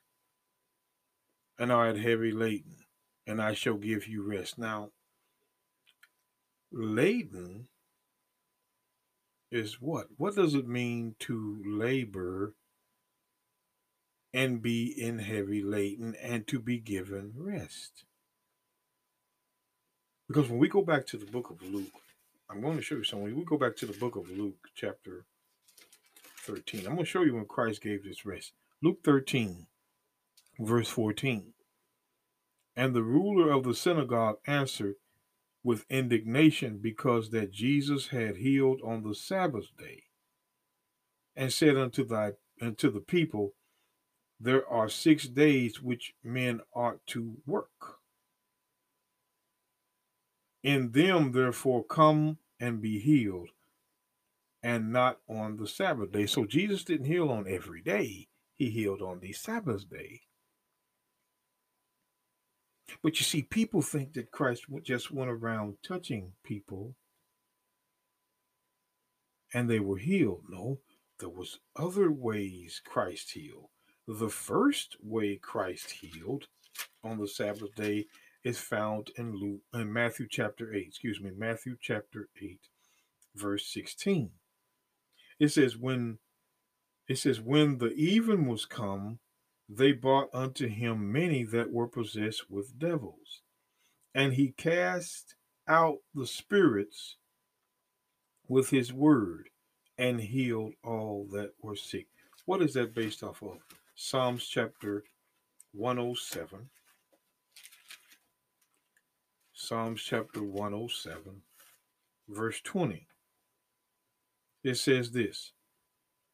and 1.58 1.72
are 1.72 1.88
at 1.88 1.98
heavy 1.98 2.32
laden, 2.32 2.86
and 3.26 3.42
I 3.42 3.54
shall 3.54 3.78
give 3.78 4.08
you 4.08 4.24
rest. 4.24 4.58
Now, 4.58 4.92
laden 6.72 7.68
is 9.52 9.82
what? 9.82 10.08
What 10.18 10.36
does 10.36 10.54
it 10.54 10.68
mean 10.68 11.16
to 11.20 11.62
labor 11.66 12.54
and 14.34 14.62
be 14.62 14.86
in 14.86 15.20
heavy 15.20 15.64
laden 15.64 16.16
and 16.22 16.46
to 16.48 16.60
be 16.60 16.78
given 16.78 17.34
rest? 17.36 18.04
Because 20.28 20.50
when 20.50 20.60
we 20.60 20.68
go 20.68 20.82
back 20.82 21.08
to 21.08 21.18
the 21.18 21.26
book 21.26 21.50
of 21.50 21.64
Luke, 21.64 21.86
I'm 22.50 22.62
going 22.62 22.76
to 22.76 22.84
show 22.84 22.96
you 22.96 23.04
something. 23.04 23.36
We 23.36 23.46
go 23.46 23.58
back 23.58 23.78
to 23.78 23.86
the 23.86 23.98
book 23.98 24.16
of 24.16 24.30
Luke, 24.30 24.68
chapter 24.76 25.26
13. 26.48 26.82
I'm 26.82 26.94
going 26.94 27.00
to 27.00 27.06
show 27.06 27.24
you 27.24 27.36
when 27.36 27.46
Christ 27.46 27.82
gave 27.82 28.04
this 28.04 28.26
rest. 28.26 28.54
Luke 28.82 29.00
13, 29.04 29.68
verse 30.60 30.90
14. 30.90 31.54
And 32.76 32.96
the 32.96 33.04
ruler 33.04 33.52
of 33.52 33.64
the 33.64 33.74
synagogue 33.76 34.38
answered 34.48 34.96
with 35.64 35.86
indignation 35.90 36.80
because 36.82 37.32
that 37.32 37.52
Jesus 37.52 38.08
had 38.08 38.38
healed 38.38 38.80
on 38.86 39.04
the 39.04 39.14
Sabbath 39.14 39.66
day, 39.78 40.04
and 41.36 41.52
said 41.52 41.76
unto 41.76 42.06
thy 42.06 42.32
and 42.62 42.78
to 42.78 42.90
the 42.90 43.02
people, 43.02 43.54
there 44.40 44.68
are 44.68 44.90
six 44.90 45.28
days 45.28 45.82
which 45.82 46.14
men 46.24 46.62
ought 46.74 47.06
to 47.08 47.38
work. 47.46 47.98
In 50.64 50.92
them, 50.92 51.32
therefore, 51.32 51.84
come 51.84 52.38
and 52.60 52.82
be 52.82 53.00
healed, 53.00 53.50
and 54.68 54.92
not 54.92 55.20
on 55.30 55.56
the 55.56 55.66
Sabbath 55.66 56.12
day. 56.12 56.26
So 56.26 56.44
Jesus 56.44 56.84
didn't 56.84 57.06
heal 57.06 57.30
on 57.30 57.46
every 57.48 57.82
day, 57.82 58.28
he 58.58 58.70
healed 58.70 59.02
on 59.02 59.22
the 59.22 59.32
Sabbath 59.32 59.90
day. 59.90 60.24
But 63.02 63.18
you 63.18 63.24
see, 63.24 63.44
people 63.44 63.82
think 63.82 64.12
that 64.14 64.32
Christ 64.32 64.66
just 64.84 65.10
went 65.10 65.32
around 65.32 65.78
touching 65.88 66.34
people 66.44 66.96
and 69.54 69.70
they 69.70 69.80
were 69.80 70.00
healed. 70.00 70.44
No, 70.50 70.80
there 71.22 71.30
was 71.30 71.60
other 71.78 72.12
ways 72.12 72.82
Christ 72.86 73.32
healed. 73.32 73.70
The 74.06 74.28
first 74.28 74.98
way 75.02 75.38
Christ 75.42 75.92
healed 75.92 76.48
on 77.06 77.20
the 77.20 77.28
Sabbath 77.30 77.74
day 77.76 78.08
is 78.44 78.60
found 78.60 79.12
in 79.18 79.34
Luke 79.34 79.62
in 79.74 79.94
Matthew 79.94 80.28
chapter 80.30 80.74
8, 80.74 80.88
excuse 80.88 81.22
me, 81.22 81.32
Matthew 81.38 81.78
chapter 81.82 82.28
8, 82.42 82.60
verse 83.34 83.66
16. 83.72 84.32
It 85.40 85.50
says, 85.50 85.78
when 85.78 86.18
it 87.08 87.18
says, 87.18 87.40
when 87.40 87.78
the 87.78 87.94
even 87.94 88.48
was 88.48 88.66
come, 88.66 89.20
they 89.70 89.92
brought 89.92 90.30
unto 90.34 90.68
him 90.68 91.12
many 91.12 91.44
that 91.44 91.72
were 91.72 91.88
possessed 91.88 92.50
with 92.50 92.80
devils, 92.80 93.42
and 94.14 94.34
he 94.34 94.54
cast 94.58 95.36
out 95.68 95.98
the 96.14 96.28
spirits 96.28 97.18
with 98.48 98.70
his 98.70 98.94
word 98.94 99.50
and 99.98 100.22
healed 100.22 100.74
all 100.84 101.28
that 101.32 101.52
were 101.62 101.76
sick. 101.76 102.08
What 102.46 102.62
is 102.62 102.74
that 102.74 102.96
based 102.96 103.24
off 103.24 103.42
of? 103.42 103.58
Psalms 103.96 104.48
chapter 104.48 105.04
107. 105.74 106.70
Psalms 109.54 110.02
chapter 110.02 110.44
107, 110.44 111.42
verse 112.30 112.62
20. 112.64 113.08
It 114.68 114.76
says 114.76 115.12
this 115.12 115.54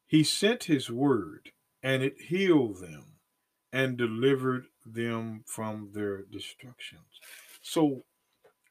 He 0.08 0.24
sent 0.24 0.64
his 0.64 0.90
word, 0.90 1.52
and 1.84 2.02
it 2.02 2.20
healed 2.20 2.82
them 2.82 3.20
and 3.72 3.96
delivered 3.96 4.66
them 4.84 5.44
from 5.46 5.92
their 5.94 6.24
destructions. 6.24 7.22
So 7.62 8.06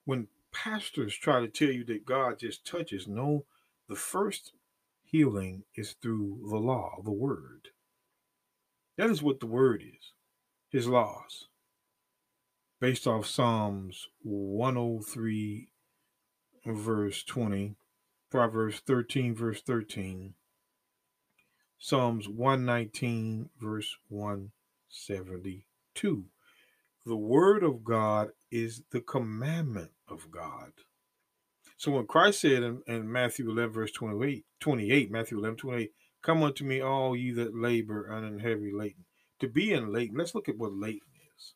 when 0.05 0.27
pastors 0.53 1.15
try 1.15 1.41
to 1.41 1.49
tell 1.49 1.71
you 1.71 1.85
that 1.85 2.05
God 2.05 2.41
just 2.41 2.67
touches, 2.67 3.07
no, 3.07 3.45
the 3.89 3.95
first 3.95 4.53
healing 5.05 5.63
is 5.77 5.93
through 5.93 6.41
the 6.51 6.59
law, 6.59 7.01
the 7.05 7.13
word. 7.13 7.69
That 8.97 9.11
is 9.11 9.23
what 9.23 9.39
the 9.39 9.47
word 9.47 9.83
is, 9.83 10.13
his 10.71 10.89
laws. 10.89 11.47
Based 12.81 13.07
off 13.07 13.27
Psalms 13.27 14.09
103, 14.23 15.69
verse 16.67 17.23
20, 17.23 17.77
Proverbs 18.33 18.81
13, 18.87 19.35
verse 19.35 19.61
13, 19.61 20.33
Psalms 21.79 22.31
119, 22.31 23.51
verse 23.61 23.95
172. 24.09 26.25
The 27.05 27.15
word 27.15 27.63
of 27.63 27.85
God 27.85 28.31
is 28.51 28.85
the 28.91 29.03
commandment 29.03 29.91
of 30.09 30.31
God. 30.31 30.73
So 31.77 31.93
when 31.93 32.07
Christ 32.07 32.41
said 32.41 32.63
in, 32.63 32.81
in 32.87 33.13
Matthew 33.13 33.51
11, 33.51 33.75
verse 33.75 33.93
28, 33.93 34.47
28, 34.61 35.11
Matthew 35.11 35.37
11, 35.37 35.59
28, 35.59 35.93
come 36.23 36.43
unto 36.43 36.65
me, 36.65 36.81
all 36.81 37.15
ye 37.15 37.33
that 37.33 37.55
labor 37.55 38.07
and 38.07 38.41
are 38.41 38.49
heavy 38.49 38.73
laden. 38.73 39.05
To 39.41 39.49
be 39.49 39.75
in 39.75 39.93
laden, 39.93 40.17
let's 40.17 40.35
look 40.35 40.49
at 40.49 40.57
what 40.57 40.73
laden 40.73 41.01
is. 41.37 41.53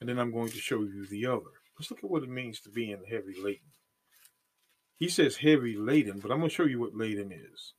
And 0.00 0.08
then 0.08 0.18
I'm 0.18 0.32
going 0.32 0.50
to 0.50 0.58
show 0.58 0.80
you 0.80 1.06
the 1.06 1.26
other. 1.26 1.60
Let's 1.78 1.92
look 1.92 2.02
at 2.02 2.10
what 2.10 2.24
it 2.24 2.28
means 2.28 2.58
to 2.62 2.70
be 2.70 2.90
in 2.90 3.04
heavy 3.04 3.40
laden. 3.40 3.70
He 5.00 5.08
says 5.08 5.38
heavy 5.38 5.76
laden, 5.76 6.20
but 6.20 6.30
I'm 6.30 6.38
going 6.38 6.50
to 6.50 6.54
show 6.54 6.64
you 6.64 6.78
what 6.78 6.94
laden 6.94 7.32
is. 7.32 7.74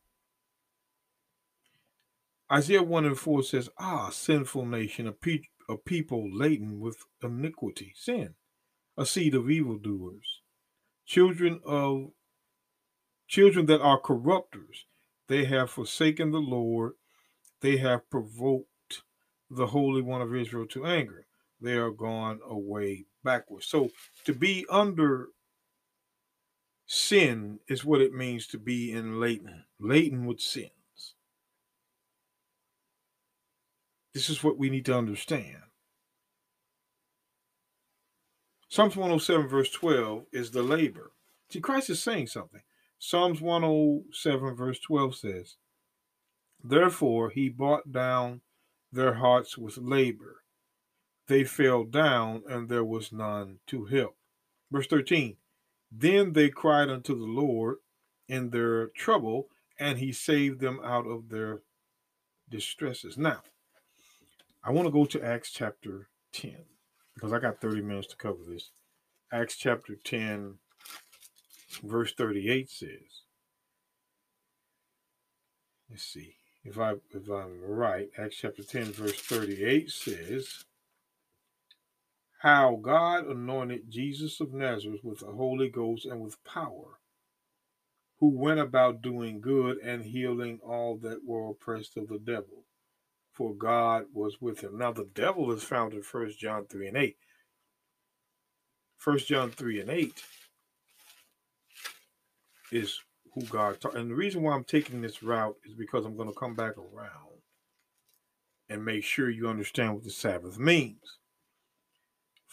Isaiah 2.51 2.83
1 2.83 3.05
and 3.05 3.17
4 3.17 3.43
says, 3.43 3.69
Ah, 3.79 4.09
sinful 4.09 4.65
nation, 4.65 5.07
a, 5.07 5.13
pe- 5.13 5.43
a 5.69 5.77
people 5.77 6.29
laden 6.29 6.81
with 6.81 6.97
iniquity, 7.23 7.93
sin, 7.95 8.35
a 8.97 9.05
seed 9.05 9.33
of 9.33 9.49
evildoers 9.49 10.41
children 11.11 11.59
of 11.65 12.11
children 13.27 13.65
that 13.65 13.81
are 13.81 13.99
corrupters. 13.99 14.85
They 15.27 15.43
have 15.45 15.69
forsaken 15.69 16.31
the 16.31 16.39
Lord. 16.39 16.93
They 17.61 17.77
have 17.77 18.09
provoked 18.09 19.03
the 19.49 19.67
Holy 19.67 20.01
One 20.01 20.21
of 20.21 20.33
Israel 20.33 20.65
to 20.67 20.85
anger. 20.85 21.25
They 21.59 21.73
are 21.73 21.91
gone 21.91 22.39
away 22.47 23.05
backwards. 23.25 23.67
So 23.67 23.89
to 24.25 24.33
be 24.33 24.65
under 24.69 25.27
sin 26.93 27.57
is 27.69 27.85
what 27.85 28.01
it 28.01 28.13
means 28.13 28.45
to 28.45 28.57
be 28.57 28.91
in 28.91 29.17
laden, 29.17 29.63
laden 29.79 30.25
with 30.25 30.41
sins. 30.41 31.15
This 34.13 34.29
is 34.29 34.43
what 34.43 34.57
we 34.57 34.69
need 34.69 34.83
to 34.87 34.97
understand. 34.97 35.63
Psalms 38.67 38.97
107, 38.97 39.47
verse 39.47 39.71
12, 39.71 40.25
is 40.33 40.51
the 40.51 40.63
labor. 40.63 41.13
See, 41.49 41.61
Christ 41.61 41.89
is 41.89 42.03
saying 42.03 42.27
something. 42.27 42.61
Psalms 42.99 43.39
107, 43.39 44.53
verse 44.53 44.79
12 44.81 45.15
says, 45.15 45.55
Therefore 46.61 47.29
he 47.29 47.47
brought 47.47 47.93
down 47.93 48.41
their 48.91 49.13
hearts 49.13 49.57
with 49.57 49.77
labor. 49.77 50.43
They 51.27 51.45
fell 51.45 51.85
down, 51.85 52.43
and 52.49 52.67
there 52.67 52.83
was 52.83 53.13
none 53.13 53.59
to 53.67 53.85
help. 53.85 54.17
Verse 54.69 54.87
13, 54.87 55.37
Then 55.91 56.33
they 56.33 56.49
cried 56.49 56.89
unto 56.89 57.17
the 57.17 57.25
Lord 57.25 57.77
in 58.27 58.51
their 58.51 58.87
trouble, 58.87 59.49
and 59.79 59.99
he 59.99 60.11
saved 60.11 60.61
them 60.61 60.79
out 60.83 61.05
of 61.05 61.29
their 61.29 61.61
distresses. 62.49 63.17
Now, 63.17 63.41
I 64.63 64.71
want 64.71 64.87
to 64.87 64.91
go 64.91 65.05
to 65.05 65.23
Acts 65.23 65.51
chapter 65.51 66.07
10 66.33 66.55
because 67.13 67.33
I 67.33 67.39
got 67.39 67.59
30 67.59 67.81
minutes 67.81 68.07
to 68.07 68.15
cover 68.15 68.39
this. 68.47 68.71
Acts 69.33 69.57
chapter 69.57 69.95
10, 69.95 70.55
verse 71.83 72.13
38 72.13 72.69
says, 72.69 72.89
let's 75.89 76.03
see 76.03 76.35
if 76.63 76.77
I 76.79 76.93
if 77.13 77.29
I'm 77.29 77.61
right, 77.63 78.09
Acts 78.17 78.37
chapter 78.37 78.63
10, 78.63 78.85
verse 78.93 79.19
38 79.19 79.89
says, 79.89 80.65
How 82.41 82.79
God 82.81 83.27
anointed 83.27 83.91
Jesus 83.91 84.39
of 84.41 84.51
Nazareth 84.51 85.01
with 85.03 85.19
the 85.19 85.31
Holy 85.31 85.69
Ghost 85.69 86.05
and 86.05 86.21
with 86.21 86.43
power, 86.43 86.99
who 88.19 88.29
went 88.29 88.59
about 88.59 89.03
doing 89.03 89.41
good 89.41 89.77
and 89.77 90.03
healing 90.03 90.59
all 90.63 90.97
that 91.03 91.19
were 91.23 91.49
oppressed 91.49 91.97
of 91.97 92.07
the 92.07 92.17
devil 92.17 92.65
for 93.31 93.53
God 93.53 94.05
was 94.13 94.41
with 94.41 94.61
him. 94.61 94.77
Now, 94.77 94.91
the 94.91 95.09
devil 95.13 95.51
is 95.51 95.63
found 95.63 95.93
in 95.93 96.01
1 96.01 96.31
John 96.39 96.65
3 96.65 96.87
and 96.87 96.97
8. 96.97 97.17
1 99.03 99.17
John 99.19 99.51
3 99.51 99.81
and 99.81 99.89
8 99.89 100.23
is 102.71 102.99
who 103.33 103.41
God 103.43 103.79
taught. 103.79 103.95
And 103.95 104.09
the 104.09 104.15
reason 104.15 104.41
why 104.41 104.53
I'm 104.53 104.63
taking 104.63 105.01
this 105.01 105.23
route 105.23 105.57
is 105.65 105.73
because 105.73 106.05
I'm 106.05 106.17
going 106.17 106.29
to 106.29 106.35
come 106.35 106.55
back 106.55 106.77
around 106.77 107.39
and 108.69 108.83
make 108.83 109.03
sure 109.03 109.29
you 109.29 109.47
understand 109.47 109.93
what 109.93 110.03
the 110.03 110.11
Sabbath 110.11 110.57
means. 110.57 111.19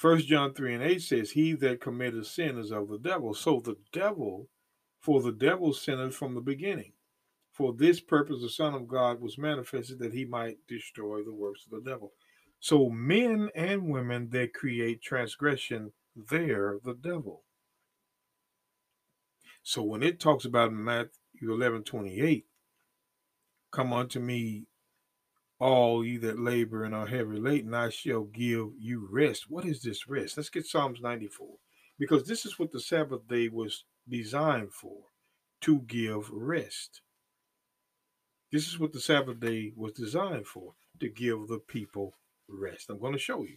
1 0.01 0.21
John 0.21 0.55
3 0.55 0.75
and 0.75 0.83
8 0.83 1.03
says, 1.03 1.31
He 1.33 1.55
that 1.55 1.81
committeth 1.81 2.27
sin 2.27 2.57
is 2.57 2.71
of 2.71 2.89
the 2.89 2.99
devil. 2.99 3.35
So 3.35 3.61
the 3.61 3.77
devil, 3.93 4.49
for 5.01 5.21
the 5.21 5.33
devil 5.33 5.73
sinned 5.73 6.15
from 6.15 6.35
the 6.35 6.41
beginning. 6.41 6.93
For 7.53 7.75
this 7.75 7.99
purpose, 7.99 8.41
the 8.41 8.49
Son 8.49 8.75
of 8.75 8.87
God 8.87 9.21
was 9.21 9.37
manifested 9.37 9.99
that 9.99 10.15
he 10.15 10.25
might 10.25 10.59
destroy 10.69 11.25
the 11.25 11.35
works 11.35 11.67
of 11.67 11.83
the 11.83 11.91
devil. 11.91 12.13
So, 12.61 12.89
men 12.89 13.51
and 13.55 13.89
women 13.89 14.31
that 14.31 14.55
create 14.55 15.03
transgression, 15.03 15.93
they're 16.15 16.79
the 16.85 16.95
devil. 16.95 17.43
So, 19.65 19.83
when 19.83 20.05
it 20.05 20.21
talks 20.21 20.45
about 20.45 20.73
Matthew 20.73 21.53
11 21.53 21.83
28, 21.83 22.47
come 23.73 23.93
unto 23.93 24.21
me, 24.21 24.67
all 25.61 26.05
ye 26.05 26.17
that 26.19 26.39
labor 26.39 26.85
and 26.85 26.95
are 26.95 27.07
heavy 27.07 27.39
laden, 27.39 27.75
I 27.75 27.91
shall 27.91 28.25
give 28.25 28.69
you 28.79 29.09
rest. 29.11 29.47
What 29.49 29.65
is 29.65 29.83
this 29.83 30.09
rest? 30.09 30.37
Let's 30.37 30.51
get 30.51 30.67
Psalms 30.67 31.01
94, 31.01 31.49
because 31.99 32.25
this 32.25 32.47
is 32.47 32.59
what 32.59 32.71
the 32.71 32.81
Sabbath 32.81 33.27
day 33.29 33.49
was 33.49 33.85
designed 34.09 34.73
for 34.73 34.97
to 35.63 35.81
give 35.81 36.31
rest. 36.31 37.03
This 38.53 38.69
is 38.69 38.79
what 38.79 38.93
the 38.93 39.01
Sabbath 39.01 39.41
day 39.41 39.73
was 39.77 39.93
designed 39.93 40.47
for 40.47 40.75
to 41.01 41.09
give 41.09 41.49
the 41.49 41.59
people 41.59 42.15
rest. 42.49 42.89
I'm 42.89 43.01
going 43.01 43.13
to 43.13 43.19
show 43.19 43.43
you. 43.43 43.57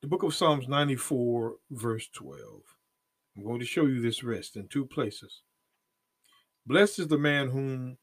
The 0.00 0.08
book 0.08 0.24
of 0.24 0.34
Psalms 0.34 0.66
94, 0.66 1.54
verse 1.70 2.08
12. 2.12 2.62
I'm 3.36 3.44
going 3.44 3.60
to 3.60 3.66
show 3.66 3.86
you 3.86 4.00
this 4.00 4.24
rest 4.24 4.56
in 4.56 4.66
two 4.66 4.84
places. 4.84 5.42
Blessed 6.66 6.98
is 7.00 7.08
the 7.08 7.18
man 7.18 7.50
whom 7.50 7.98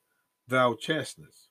thou 0.48 0.76
chastenest, 0.76 1.49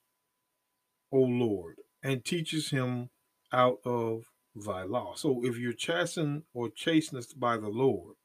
O 1.12 1.18
Lord, 1.18 1.76
and 2.02 2.24
teaches 2.24 2.70
him 2.70 3.10
out 3.52 3.78
of 3.84 4.24
thy 4.54 4.82
law. 4.82 5.14
So 5.14 5.44
if 5.44 5.56
you're 5.56 5.72
chastened 5.72 6.42
or 6.52 6.68
chastened 6.68 7.26
by 7.36 7.56
the 7.56 7.68
Lord, 7.68 8.16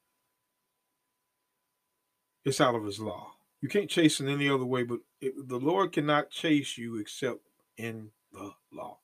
it's 2.44 2.60
out 2.60 2.74
of 2.74 2.84
his 2.84 3.00
law. 3.00 3.32
You 3.60 3.68
can't 3.68 3.88
chase 3.88 4.20
in 4.20 4.28
any 4.28 4.48
other 4.48 4.66
way, 4.66 4.82
but 4.82 5.00
it, 5.20 5.48
the 5.48 5.58
Lord 5.58 5.92
cannot 5.92 6.30
chase 6.30 6.76
you 6.76 6.96
except 6.96 7.40
in 7.78 8.10
the 8.32 8.50
law. 8.72 8.98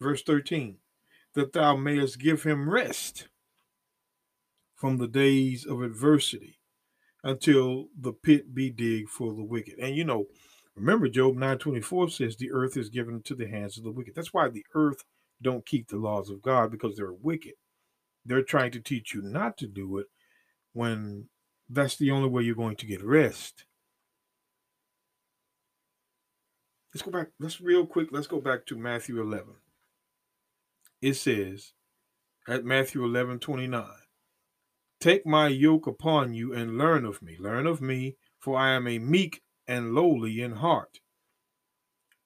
Verse 0.00 0.22
13, 0.22 0.78
that 1.34 1.52
thou 1.52 1.76
mayest 1.76 2.18
give 2.18 2.42
him 2.42 2.68
rest 2.68 3.28
from 4.74 4.98
the 4.98 5.06
days 5.06 5.64
of 5.64 5.80
adversity 5.80 6.58
until 7.22 7.86
the 7.96 8.12
pit 8.12 8.52
be 8.52 8.68
digged 8.68 9.10
for 9.10 9.32
the 9.32 9.44
wicked. 9.44 9.78
And 9.78 9.94
you 9.94 10.04
know, 10.04 10.26
remember 10.74 11.08
Job 11.08 11.36
9:24 11.36 12.10
says 12.10 12.36
the 12.36 12.52
earth 12.52 12.76
is 12.76 12.88
given 12.88 13.22
to 13.22 13.34
the 13.34 13.48
hands 13.48 13.78
of 13.78 13.84
the 13.84 13.92
wicked. 13.92 14.14
That's 14.14 14.32
why 14.32 14.48
the 14.48 14.66
earth 14.74 15.04
don't 15.40 15.66
keep 15.66 15.88
the 15.88 15.96
laws 15.96 16.30
of 16.30 16.42
God 16.42 16.70
because 16.70 16.96
they're 16.96 17.12
wicked. 17.12 17.54
They're 18.24 18.42
trying 18.42 18.70
to 18.72 18.80
teach 18.80 19.14
you 19.14 19.22
not 19.22 19.56
to 19.58 19.66
do 19.66 19.98
it 19.98 20.06
when 20.72 21.28
that's 21.68 21.96
the 21.96 22.10
only 22.10 22.28
way 22.28 22.42
you're 22.42 22.54
going 22.54 22.76
to 22.76 22.86
get 22.86 23.02
rest. 23.02 23.64
Let's 26.94 27.02
go 27.02 27.10
back. 27.10 27.28
Let's 27.40 27.60
real 27.60 27.86
quick. 27.86 28.08
Let's 28.10 28.26
go 28.26 28.40
back 28.40 28.66
to 28.66 28.76
Matthew 28.76 29.20
11. 29.20 29.54
It 31.00 31.14
says 31.14 31.72
at 32.46 32.64
Matthew 32.64 33.04
11 33.04 33.38
29, 33.38 33.84
Take 35.00 35.26
my 35.26 35.48
yoke 35.48 35.86
upon 35.86 36.34
you 36.34 36.52
and 36.52 36.78
learn 36.78 37.04
of 37.04 37.22
me. 37.22 37.36
Learn 37.40 37.66
of 37.66 37.80
me, 37.80 38.16
for 38.38 38.56
I 38.56 38.70
am 38.70 38.86
a 38.86 38.98
meek 38.98 39.42
and 39.72 39.94
lowly 39.94 40.42
in 40.42 40.52
heart, 40.52 41.00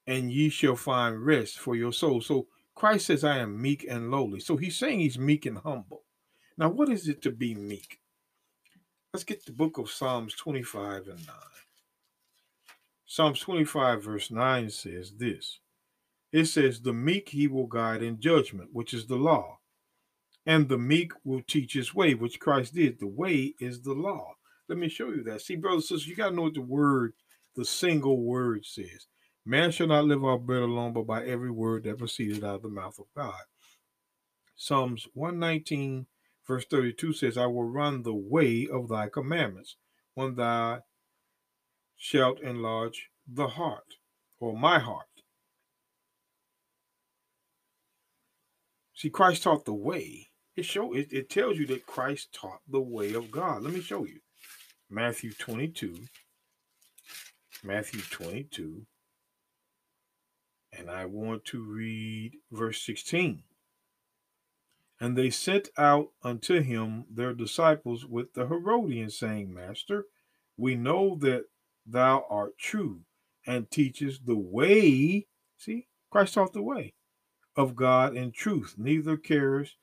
and 0.06 0.32
ye 0.32 0.48
shall 0.48 0.76
find 0.76 1.24
rest 1.24 1.58
for 1.58 1.76
your 1.76 1.92
soul. 1.92 2.20
So 2.20 2.46
Christ 2.74 3.06
says, 3.06 3.24
I 3.24 3.38
am 3.38 3.60
meek 3.60 3.86
and 3.88 4.10
lowly. 4.10 4.40
So 4.40 4.56
he's 4.56 4.76
saying 4.76 5.00
he's 5.00 5.18
meek 5.18 5.46
and 5.46 5.58
humble. 5.58 6.02
Now, 6.58 6.68
what 6.70 6.88
is 6.88 7.08
it 7.08 7.22
to 7.22 7.30
be 7.30 7.54
meek? 7.54 8.00
Let's 9.12 9.24
get 9.24 9.46
the 9.46 9.52
book 9.52 9.78
of 9.78 9.90
Psalms 9.90 10.34
25 10.34 11.08
and 11.08 11.26
9. 11.26 11.36
Psalms 13.06 13.40
25, 13.40 14.02
verse 14.02 14.30
9 14.30 14.70
says 14.70 15.12
this 15.16 15.60
It 16.32 16.46
says, 16.46 16.80
The 16.80 16.92
meek 16.92 17.28
he 17.28 17.46
will 17.46 17.66
guide 17.66 18.02
in 18.02 18.20
judgment, 18.20 18.70
which 18.72 18.92
is 18.92 19.06
the 19.06 19.16
law 19.16 19.58
and 20.46 20.68
the 20.68 20.78
meek 20.78 21.12
will 21.24 21.42
teach 21.42 21.74
his 21.74 21.94
way, 21.94 22.14
which 22.14 22.38
Christ 22.38 22.74
did. 22.74 23.00
The 23.00 23.06
way 23.06 23.54
is 23.60 23.82
the 23.82 23.92
law. 23.92 24.34
Let 24.68 24.78
me 24.78 24.88
show 24.88 25.08
you 25.08 25.24
that. 25.24 25.42
See, 25.42 25.56
brothers 25.56 25.90
and 25.90 25.98
sisters, 25.98 26.06
you 26.08 26.16
got 26.16 26.30
to 26.30 26.34
know 26.36 26.42
what 26.42 26.54
the 26.54 26.60
word, 26.60 27.14
the 27.56 27.64
single 27.64 28.22
word 28.22 28.64
says. 28.64 29.06
Man 29.44 29.70
shall 29.70 29.86
not 29.86 30.04
live 30.04 30.24
off 30.24 30.42
bread 30.42 30.62
alone, 30.62 30.92
but 30.92 31.06
by 31.06 31.24
every 31.24 31.50
word 31.50 31.84
that 31.84 31.98
proceeded 31.98 32.44
out 32.44 32.56
of 32.56 32.62
the 32.62 32.68
mouth 32.68 32.98
of 32.98 33.06
God. 33.16 33.40
Psalms 34.56 35.06
119, 35.14 36.06
verse 36.46 36.64
32 36.66 37.12
says, 37.12 37.38
I 37.38 37.46
will 37.46 37.64
run 37.64 38.02
the 38.02 38.14
way 38.14 38.66
of 38.70 38.88
thy 38.88 39.08
commandments 39.08 39.76
when 40.14 40.34
thou 40.34 40.80
shalt 41.96 42.40
enlarge 42.40 43.10
the 43.26 43.48
heart, 43.48 43.94
or 44.38 44.56
my 44.56 44.78
heart. 44.78 45.06
See, 48.94 49.10
Christ 49.10 49.42
taught 49.42 49.64
the 49.64 49.74
way. 49.74 50.30
It 50.56 50.64
show 50.64 50.94
it, 50.94 51.12
it 51.12 51.28
tells 51.28 51.58
you 51.58 51.66
that 51.66 51.86
Christ 51.86 52.32
taught 52.32 52.60
the 52.66 52.80
way 52.80 53.12
of 53.12 53.30
God. 53.30 53.62
Let 53.62 53.74
me 53.74 53.80
show 53.80 54.04
you. 54.04 54.20
Matthew 54.88 55.32
22. 55.32 55.98
Matthew 57.64 58.00
22. 58.00 58.86
And 60.72 60.90
I 60.90 61.06
want 61.06 61.44
to 61.46 61.62
read 61.62 62.32
verse 62.50 62.84
16. 62.84 63.42
And 65.00 65.16
they 65.16 65.30
sent 65.30 65.68
out 65.76 66.08
unto 66.22 66.62
him 66.62 67.04
their 67.10 67.34
disciples 67.34 68.06
with 68.06 68.34
the 68.34 68.46
Herodians, 68.46 69.18
saying, 69.18 69.52
Master, 69.52 70.06
we 70.56 70.74
know 70.74 71.16
that 71.20 71.44
thou 71.86 72.24
art 72.30 72.58
true 72.58 73.00
and 73.46 73.70
teachest 73.70 74.26
the 74.26 74.36
way. 74.36 75.26
See, 75.58 75.86
Christ 76.10 76.34
taught 76.34 76.52
the 76.52 76.62
way 76.62 76.94
of 77.56 77.76
God 77.76 78.16
in 78.16 78.32
truth, 78.32 78.74
neither 78.76 79.16
cares 79.16 79.76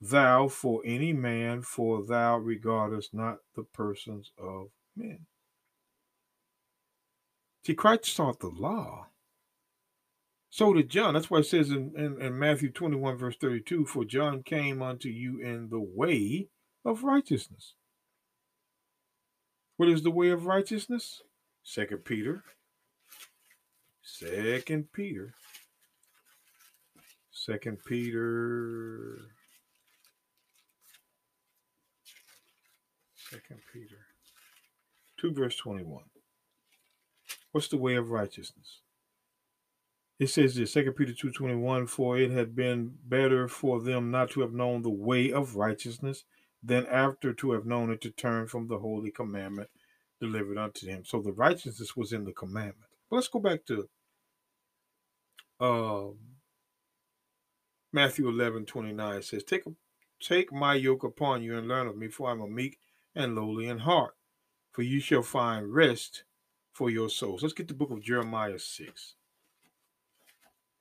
thou 0.00 0.48
for 0.48 0.80
any 0.84 1.12
man, 1.12 1.62
for 1.62 2.04
thou 2.04 2.38
regardest 2.38 3.12
not 3.12 3.38
the 3.54 3.62
persons 3.62 4.32
of 4.38 4.68
men. 4.96 5.26
See, 7.64 7.74
Christ 7.74 8.16
taught 8.16 8.40
the 8.40 8.48
law. 8.48 9.06
So 10.48 10.72
did 10.72 10.88
John. 10.88 11.14
That's 11.14 11.30
why 11.30 11.38
it 11.38 11.46
says 11.46 11.70
in, 11.70 11.92
in, 11.96 12.20
in, 12.20 12.38
Matthew 12.38 12.70
21, 12.70 13.16
verse 13.16 13.36
32 13.40 13.86
For 13.86 14.04
John 14.04 14.42
came 14.42 14.82
unto 14.82 15.08
you 15.08 15.38
in 15.38 15.68
the 15.70 15.80
way 15.80 16.48
of 16.84 17.04
righteousness. 17.04 17.74
What 19.76 19.88
is 19.88 20.02
the 20.02 20.10
way 20.10 20.30
of 20.30 20.46
righteousness? 20.46 21.22
Second 21.62 22.04
Peter. 22.04 22.42
Second 24.02 24.92
Peter. 24.92 25.34
Second 27.30 27.78
Peter 27.86 29.30
Second 33.30 33.60
Peter 33.72 33.98
2 35.20 35.32
verse 35.32 35.56
21. 35.56 36.02
What's 37.52 37.68
the 37.68 37.76
way 37.76 37.96
of 37.96 38.10
righteousness? 38.10 38.80
It 40.18 40.28
says 40.28 40.54
this, 40.54 40.74
2 40.74 40.92
Peter 40.92 41.12
2.21, 41.12 41.88
For 41.88 42.18
it 42.18 42.30
had 42.30 42.54
been 42.54 42.92
better 43.08 43.48
for 43.48 43.80
them 43.80 44.10
not 44.10 44.30
to 44.32 44.42
have 44.42 44.52
known 44.52 44.82
the 44.82 44.90
way 44.90 45.32
of 45.32 45.56
righteousness 45.56 46.24
than 46.62 46.86
after 46.86 47.32
to 47.32 47.52
have 47.52 47.64
known 47.64 47.90
it 47.90 48.02
to 48.02 48.10
turn 48.10 48.46
from 48.46 48.68
the 48.68 48.78
holy 48.78 49.10
commandment 49.10 49.70
delivered 50.20 50.58
unto 50.58 50.86
him. 50.86 51.04
So 51.04 51.22
the 51.22 51.32
righteousness 51.32 51.96
was 51.96 52.12
in 52.12 52.24
the 52.24 52.32
commandment. 52.32 52.90
But 53.08 53.16
let's 53.16 53.28
go 53.28 53.40
back 53.40 53.64
to 53.66 53.88
uh, 55.58 56.08
Matthew 57.92 58.28
11, 58.28 58.66
29. 58.66 59.16
It 59.16 59.24
says, 59.24 59.42
take, 59.42 59.62
take 60.20 60.52
my 60.52 60.74
yoke 60.74 61.02
upon 61.02 61.42
you 61.42 61.56
and 61.56 61.66
learn 61.66 61.86
of 61.86 61.96
me, 61.96 62.08
for 62.08 62.28
I 62.28 62.32
am 62.32 62.42
a 62.42 62.46
meek 62.46 62.78
and 63.14 63.34
lowly 63.34 63.66
in 63.66 63.78
heart, 63.78 64.14
for 64.70 64.82
you 64.82 65.00
shall 65.00 65.22
find 65.22 65.74
rest 65.74 66.24
for 66.72 66.90
your 66.90 67.08
souls. 67.08 67.42
Let's 67.42 67.54
get 67.54 67.68
the 67.68 67.74
book 67.74 67.90
of 67.90 68.02
Jeremiah 68.02 68.58
6. 68.58 69.14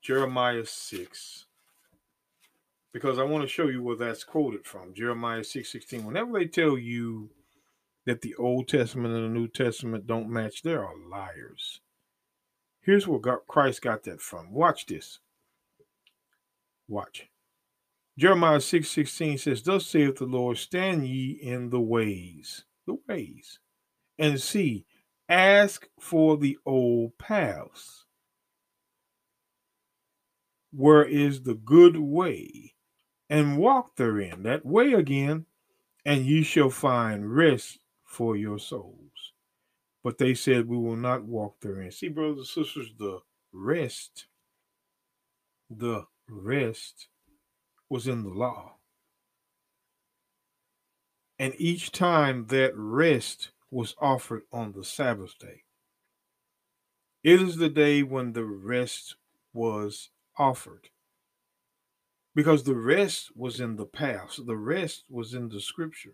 Jeremiah 0.01 0.65
6. 0.65 1.45
Because 2.91 3.19
I 3.19 3.23
want 3.23 3.43
to 3.43 3.47
show 3.47 3.67
you 3.67 3.83
where 3.83 3.95
that's 3.95 4.23
quoted 4.23 4.65
from. 4.65 4.93
Jeremiah 4.93 5.43
6 5.43 5.71
16. 5.71 6.05
Whenever 6.05 6.33
they 6.33 6.45
tell 6.45 6.77
you 6.77 7.29
that 8.05 8.21
the 8.21 8.35
Old 8.35 8.67
Testament 8.67 9.13
and 9.13 9.23
the 9.25 9.39
New 9.39 9.47
Testament 9.47 10.07
don't 10.07 10.29
match, 10.29 10.63
they 10.63 10.73
are 10.73 10.93
liars. 11.09 11.81
Here's 12.81 13.07
where 13.07 13.19
God, 13.19 13.39
Christ 13.47 13.81
got 13.81 14.03
that 14.03 14.21
from. 14.21 14.51
Watch 14.51 14.87
this. 14.87 15.19
Watch. 16.87 17.27
Jeremiah 18.17 18.59
6 18.59 18.89
16 18.89 19.37
says, 19.37 19.61
Thus 19.61 19.85
saith 19.85 20.17
the 20.17 20.25
Lord, 20.25 20.57
stand 20.57 21.07
ye 21.07 21.31
in 21.31 21.69
the 21.69 21.79
ways, 21.79 22.65
the 22.85 22.97
ways, 23.07 23.59
and 24.17 24.41
see, 24.41 24.85
ask 25.29 25.87
for 25.99 26.37
the 26.37 26.57
old 26.65 27.17
paths. 27.17 28.05
Where 30.71 31.05
is 31.05 31.43
the 31.43 31.53
good 31.53 31.97
way? 31.97 32.73
And 33.29 33.57
walk 33.59 33.95
therein, 33.95 34.43
that 34.43 34.65
way 34.65 34.93
again, 34.93 35.45
and 36.03 36.25
ye 36.25 36.41
shall 36.41 36.71
find 36.71 37.35
rest 37.35 37.79
for 38.03 38.35
your 38.35 38.57
souls. 38.57 39.33
But 40.03 40.17
they 40.17 40.33
said, 40.33 40.67
We 40.67 40.77
will 40.77 40.95
not 40.95 41.25
walk 41.25 41.61
therein. 41.61 41.91
See, 41.91 42.07
brothers 42.07 42.37
and 42.37 42.47
sisters, 42.47 42.91
the 42.97 43.19
rest, 43.51 44.25
the 45.69 46.05
rest 46.27 47.07
was 47.89 48.07
in 48.07 48.23
the 48.23 48.29
law. 48.29 48.75
And 51.37 51.53
each 51.57 51.91
time 51.91 52.47
that 52.47 52.73
rest 52.75 53.51
was 53.71 53.95
offered 54.01 54.43
on 54.51 54.73
the 54.73 54.83
Sabbath 54.83 55.37
day. 55.39 55.63
It 57.23 57.41
is 57.41 57.57
the 57.57 57.69
day 57.69 58.03
when 58.03 58.33
the 58.33 58.45
rest 58.45 59.15
was 59.53 60.09
offered. 60.37 60.89
Because 62.35 62.63
the 62.63 62.75
rest 62.75 63.31
was 63.35 63.59
in 63.59 63.75
the 63.75 63.85
past, 63.85 64.45
the 64.45 64.55
rest 64.55 65.03
was 65.09 65.33
in 65.33 65.49
the 65.49 65.59
scriptures. 65.59 66.13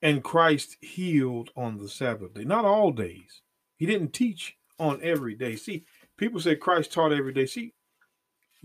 And 0.00 0.22
Christ 0.22 0.76
healed 0.80 1.50
on 1.56 1.78
the 1.78 1.88
Sabbath 1.88 2.34
day, 2.34 2.44
not 2.44 2.64
all 2.64 2.92
days. 2.92 3.42
He 3.76 3.86
didn't 3.86 4.12
teach 4.12 4.56
on 4.78 5.00
every 5.02 5.34
day. 5.34 5.56
See, 5.56 5.84
People 6.16 6.40
say 6.40 6.56
Christ 6.56 6.92
taught 6.92 7.12
every 7.12 7.32
day. 7.32 7.46
See, 7.46 7.74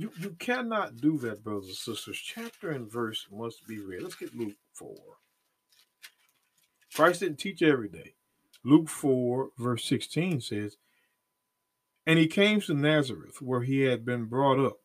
you, 0.01 0.11
you 0.19 0.31
cannot 0.39 0.97
do 0.97 1.19
that, 1.19 1.43
brothers 1.43 1.67
and 1.67 1.75
sisters. 1.75 2.17
Chapter 2.17 2.71
and 2.71 2.91
verse 2.91 3.27
must 3.31 3.67
be 3.67 3.79
read. 3.79 4.01
Let's 4.01 4.15
get 4.15 4.35
Luke 4.35 4.55
4. 4.73 4.95
Christ 6.95 7.19
didn't 7.19 7.37
teach 7.37 7.61
every 7.61 7.87
day. 7.87 8.15
Luke 8.65 8.89
4, 8.89 9.49
verse 9.59 9.85
16 9.85 10.41
says, 10.41 10.77
And 12.07 12.17
he 12.17 12.25
came 12.25 12.61
to 12.61 12.73
Nazareth, 12.73 13.43
where 13.43 13.61
he 13.61 13.81
had 13.81 14.03
been 14.03 14.25
brought 14.25 14.59
up. 14.59 14.77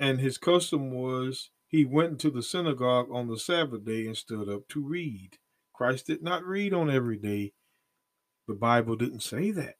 And 0.00 0.18
his 0.18 0.36
custom 0.36 0.90
was 0.90 1.50
he 1.68 1.84
went 1.84 2.10
into 2.10 2.30
the 2.30 2.42
synagogue 2.42 3.06
on 3.12 3.28
the 3.28 3.38
Sabbath 3.38 3.84
day 3.84 4.04
and 4.06 4.16
stood 4.16 4.48
up 4.48 4.66
to 4.70 4.84
read. 4.84 5.38
Christ 5.72 6.08
did 6.08 6.24
not 6.24 6.44
read 6.44 6.74
on 6.74 6.90
every 6.90 7.18
day. 7.18 7.52
The 8.48 8.54
Bible 8.54 8.96
didn't 8.96 9.22
say 9.22 9.52
that. 9.52 9.76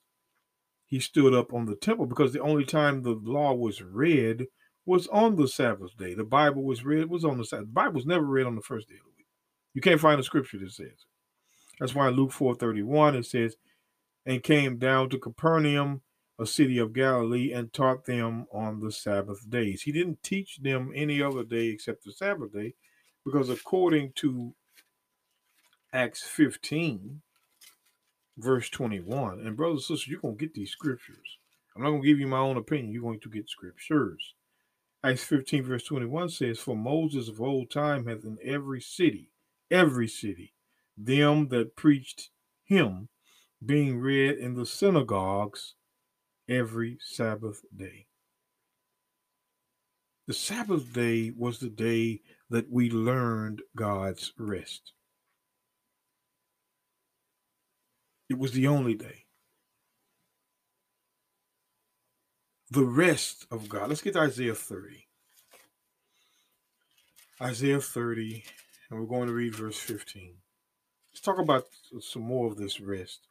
He 0.87 1.01
stood 1.01 1.35
up 1.35 1.53
on 1.53 1.67
the 1.67 1.75
temple 1.75 2.07
because 2.07 2.33
the 2.33 2.43
only 2.43 2.65
time 2.65 3.03
the 3.03 3.21
law 3.21 3.53
was 3.53 3.83
read 3.83 4.47
was 4.91 5.07
on 5.07 5.37
the 5.37 5.47
Sabbath 5.47 5.97
day. 5.97 6.15
The 6.15 6.25
Bible 6.25 6.65
was 6.65 6.85
read 6.85 7.09
was 7.09 7.25
on 7.25 7.39
the 7.39 7.45
Sabbath. 7.45 7.67
The 7.67 7.73
Bible 7.73 7.95
was 7.95 8.07
never 8.07 8.25
read 8.25 8.47
on 8.47 8.57
the 8.57 8.61
first 8.61 8.89
day 8.89 8.97
of 8.97 9.05
the 9.05 9.13
week. 9.17 9.27
You 9.73 9.81
can't 9.81 10.01
find 10.01 10.19
a 10.19 10.25
scripture 10.25 10.59
that 10.59 10.73
says 10.73 10.87
it. 10.87 11.05
That's 11.79 11.95
why 11.95 12.09
in 12.09 12.15
Luke 12.15 12.33
4:31 12.33 13.15
it 13.15 13.25
says, 13.25 13.57
and 14.27 14.43
came 14.43 14.79
down 14.79 15.09
to 15.11 15.19
Capernaum, 15.19 16.03
a 16.41 16.45
city 16.45 16.77
of 16.79 16.93
Galilee, 16.93 17.53
and 17.53 17.73
taught 17.73 18.05
them 18.05 18.47
on 18.53 18.81
the 18.81 18.91
Sabbath 18.91 19.49
days. 19.49 19.83
He 19.83 19.93
didn't 19.93 20.25
teach 20.25 20.59
them 20.59 20.91
any 20.93 21.23
other 21.23 21.45
day 21.45 21.69
except 21.69 22.05
the 22.05 22.13
Sabbath 22.13 22.53
day, 22.53 22.75
because 23.25 23.49
according 23.49 24.13
to 24.17 24.55
Acts 25.93 26.23
15, 26.25 27.23
verse 28.37 28.69
21, 28.69 29.41
and 29.41 29.57
brothers 29.57 29.89
and 29.89 29.99
sisters, 29.99 30.09
you're 30.09 30.21
gonna 30.21 30.35
get 30.35 30.55
these 30.55 30.73
scriptures. 30.73 31.39
I'm 31.77 31.83
not 31.83 31.91
gonna 31.91 32.03
give 32.03 32.19
you 32.19 32.27
my 32.27 32.39
own 32.39 32.57
opinion, 32.57 32.93
you're 32.93 33.03
going 33.03 33.21
to 33.21 33.31
get 33.31 33.49
scriptures. 33.49 34.35
Acts 35.03 35.25
15, 35.25 35.63
verse 35.63 35.85
21 35.85 36.29
says, 36.29 36.59
For 36.59 36.77
Moses 36.77 37.29
of 37.29 37.41
old 37.41 37.71
time 37.71 38.07
hath 38.07 38.25
in 38.25 38.37
every 38.45 38.83
city, 38.83 39.31
every 39.71 40.07
city, 40.07 40.53
them 40.97 41.49
that 41.49 41.75
preached 41.75 42.29
him, 42.65 43.09
being 43.65 43.99
read 43.99 44.37
in 44.37 44.55
the 44.55 44.67
synagogues 44.67 45.75
every 46.49 46.99
Sabbath 47.01 47.63
day. 47.75 48.07
The 50.27 50.35
Sabbath 50.35 50.93
day 50.93 51.33
was 51.37 51.59
the 51.59 51.71
day 51.71 52.21
that 52.51 52.71
we 52.71 52.91
learned 52.91 53.63
God's 53.75 54.33
rest. 54.39 54.93
It 58.29 58.39
was 58.39 58.53
the 58.53 58.67
only 58.67 58.95
day. 58.95 59.25
The 62.71 62.85
rest 62.85 63.47
of 63.51 63.69
God. 63.69 63.89
Let's 63.89 64.01
get 64.01 64.13
to 64.13 64.21
Isaiah 64.21 64.55
30. 64.55 65.09
Isaiah 67.43 67.81
30, 67.81 68.45
and 68.91 69.01
we're 69.01 69.07
going 69.07 69.27
to 69.27 69.35
read 69.35 69.57
verse 69.57 69.79
15. 69.79 70.35
Let's 71.11 71.21
talk 71.21 71.39
about 71.39 71.65
some 72.01 72.23
more 72.23 72.47
of 72.47 72.57
this 72.57 72.81
rest. 72.81 73.27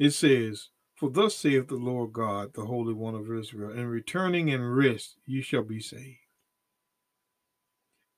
It 0.00 0.10
says, 0.10 0.70
For 0.96 1.08
thus 1.08 1.36
saith 1.36 1.68
the 1.68 1.76
Lord 1.76 2.12
God, 2.12 2.54
the 2.54 2.64
Holy 2.64 2.94
One 2.94 3.14
of 3.14 3.30
Israel, 3.30 3.70
in 3.70 3.86
returning 3.86 4.50
and 4.50 4.76
rest 4.76 5.18
ye 5.24 5.42
shall 5.42 5.62
be 5.62 5.78
saved. 5.78 6.18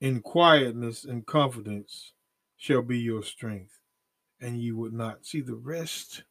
In 0.01 0.21
quietness 0.21 1.03
and 1.03 1.25
confidence 1.25 2.13
shall 2.57 2.81
be 2.81 2.97
your 2.97 3.21
strength, 3.21 3.79
and 4.41 4.57
ye 4.57 4.71
would 4.71 4.93
not 4.93 5.25
see 5.25 5.41
the 5.41 5.55
rest. 5.55 6.23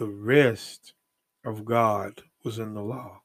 The 0.00 0.06
rest 0.06 0.94
of 1.44 1.66
God 1.66 2.22
was 2.42 2.58
in 2.58 2.72
the 2.72 2.80
law. 2.80 3.20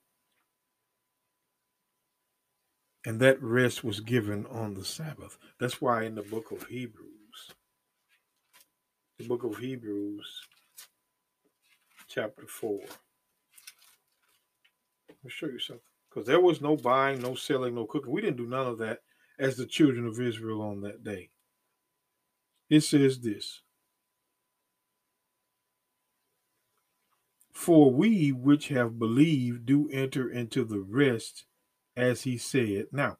And 3.05 3.21
that 3.21 3.41
rest 3.41 3.85
was 3.85 4.01
given 4.01 4.45
on 4.47 4.73
the 4.73 4.83
Sabbath. 4.83 5.37
That's 5.57 5.79
why 5.79 6.03
in 6.03 6.15
the 6.15 6.21
book 6.21 6.51
of 6.51 6.67
Hebrews, 6.67 7.53
the 9.17 9.25
book 9.25 9.45
of 9.45 9.55
Hebrews, 9.55 10.41
chapter 12.09 12.45
4. 12.45 12.81
I'll 15.09 15.29
show 15.29 15.45
you 15.45 15.59
something. 15.59 15.81
Because 16.09 16.27
there 16.27 16.41
was 16.41 16.59
no 16.59 16.75
buying, 16.75 17.21
no 17.21 17.35
selling, 17.35 17.75
no 17.75 17.85
cooking. 17.85 18.11
We 18.11 18.19
didn't 18.19 18.35
do 18.35 18.47
none 18.47 18.67
of 18.67 18.79
that 18.79 18.99
as 19.39 19.55
the 19.55 19.65
children 19.65 20.05
of 20.05 20.19
Israel 20.19 20.61
on 20.61 20.81
that 20.81 21.05
day. 21.05 21.29
It 22.69 22.81
says 22.81 23.21
this 23.21 23.61
For 27.55 27.89
we 27.89 28.33
which 28.33 28.67
have 28.67 28.99
believed 28.99 29.65
do 29.65 29.89
enter 29.89 30.29
into 30.29 30.65
the 30.65 30.81
rest, 30.81 31.45
as 31.95 32.23
he 32.23 32.37
said. 32.37 32.87
Now, 32.91 33.17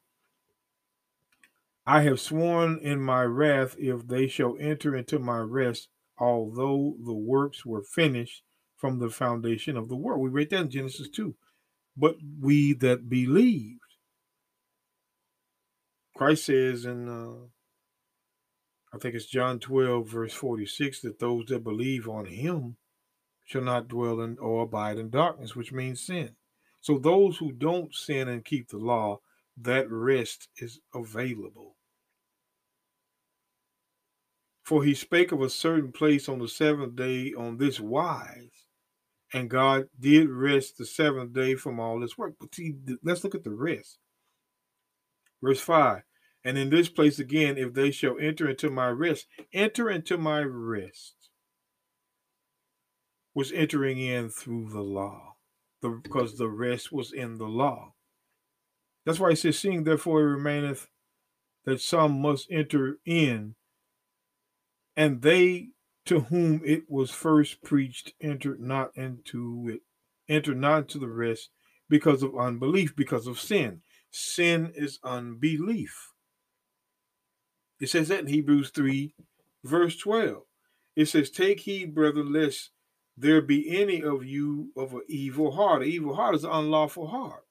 I 1.86 2.02
have 2.02 2.20
sworn 2.20 2.78
in 2.78 3.00
my 3.00 3.22
wrath 3.22 3.76
if 3.78 4.06
they 4.06 4.28
shall 4.28 4.54
enter 4.60 4.94
into 4.94 5.18
my 5.18 5.38
rest, 5.38 5.88
although 6.18 6.96
the 7.02 7.14
works 7.14 7.64
were 7.64 7.82
finished 7.82 8.42
from 8.76 8.98
the 8.98 9.08
foundation 9.08 9.74
of 9.74 9.88
the 9.88 9.96
world. 9.96 10.20
We 10.20 10.28
read 10.28 10.50
that 10.50 10.60
in 10.60 10.70
Genesis 10.70 11.08
2. 11.08 11.34
But 11.96 12.16
we 12.38 12.74
that 12.74 13.08
believed. 13.08 13.80
Christ 16.14 16.44
says 16.44 16.84
in, 16.84 17.08
uh, 17.08 17.46
I 18.94 18.98
think 18.98 19.14
it's 19.14 19.24
John 19.24 19.60
12, 19.60 20.06
verse 20.06 20.34
46, 20.34 21.00
that 21.00 21.20
those 21.20 21.46
that 21.46 21.64
believe 21.64 22.06
on 22.06 22.26
him 22.26 22.76
shall 23.46 23.62
not 23.62 23.88
dwell 23.88 24.20
in 24.20 24.36
or 24.38 24.64
abide 24.64 24.98
in 24.98 25.08
darkness, 25.08 25.56
which 25.56 25.72
means 25.72 26.04
sin. 26.04 26.36
So 26.82 26.98
those 26.98 27.38
who 27.38 27.52
don't 27.52 27.94
sin 27.94 28.28
and 28.28 28.44
keep 28.44 28.68
the 28.68 28.78
law, 28.78 29.20
that 29.56 29.90
rest 29.90 30.48
is 30.58 30.80
available. 30.94 31.76
For 34.62 34.84
he 34.84 34.94
spake 34.94 35.32
of 35.32 35.40
a 35.40 35.48
certain 35.48 35.92
place 35.92 36.28
on 36.28 36.40
the 36.40 36.48
seventh 36.48 36.96
day 36.96 37.32
on 37.32 37.56
this 37.56 37.80
wise 37.80 38.66
and 39.32 39.50
God 39.50 39.88
did 39.98 40.30
rest 40.30 40.78
the 40.78 40.86
seventh 40.86 41.32
day 41.32 41.54
from 41.56 41.80
all 41.80 42.00
his 42.00 42.16
work. 42.16 42.34
But 42.40 42.54
see, 42.54 42.74
let's 43.02 43.24
look 43.24 43.34
at 43.34 43.44
the 43.44 43.50
rest. 43.50 43.98
Verse 45.42 45.60
5 45.60 46.02
And 46.44 46.56
in 46.56 46.70
this 46.70 46.88
place 46.88 47.18
again, 47.18 47.58
if 47.58 47.74
they 47.74 47.90
shall 47.90 48.18
enter 48.18 48.48
into 48.48 48.70
my 48.70 48.88
rest, 48.88 49.26
enter 49.52 49.90
into 49.90 50.16
my 50.16 50.40
rest, 50.40 51.15
was 53.36 53.52
entering 53.52 53.98
in 53.98 54.30
through 54.30 54.70
the 54.70 54.80
law, 54.80 55.34
the, 55.82 55.90
because 55.90 56.38
the 56.38 56.48
rest 56.48 56.90
was 56.90 57.12
in 57.12 57.36
the 57.36 57.44
law. 57.44 57.92
That's 59.04 59.20
why 59.20 59.28
he 59.28 59.36
says, 59.36 59.58
Seeing 59.58 59.84
therefore 59.84 60.22
it 60.22 60.36
remaineth 60.36 60.88
that 61.66 61.82
some 61.82 62.22
must 62.22 62.48
enter 62.50 62.96
in, 63.04 63.54
and 64.96 65.20
they 65.20 65.68
to 66.06 66.20
whom 66.20 66.62
it 66.64 66.84
was 66.88 67.10
first 67.10 67.62
preached 67.62 68.14
entered 68.22 68.58
not 68.58 68.96
into 68.96 69.68
it, 69.68 69.82
entered 70.32 70.56
not 70.56 70.78
into 70.78 70.98
the 70.98 71.06
rest 71.06 71.50
because 71.90 72.22
of 72.22 72.38
unbelief, 72.38 72.96
because 72.96 73.26
of 73.26 73.38
sin. 73.38 73.82
Sin 74.10 74.72
is 74.74 74.98
unbelief. 75.04 76.12
It 77.80 77.90
says 77.90 78.08
that 78.08 78.20
in 78.20 78.28
Hebrews 78.28 78.70
3, 78.70 79.14
verse 79.62 79.98
12. 79.98 80.42
It 80.94 81.06
says, 81.06 81.28
Take 81.28 81.60
heed, 81.60 81.94
brethren, 81.94 82.32
lest 82.32 82.70
there 83.16 83.40
be 83.40 83.78
any 83.80 84.02
of 84.02 84.24
you 84.24 84.72
of 84.76 84.92
an 84.92 85.02
evil 85.08 85.52
heart. 85.52 85.82
An 85.82 85.88
evil 85.88 86.14
heart 86.14 86.34
is 86.34 86.44
an 86.44 86.50
unlawful 86.50 87.08
heart. 87.08 87.44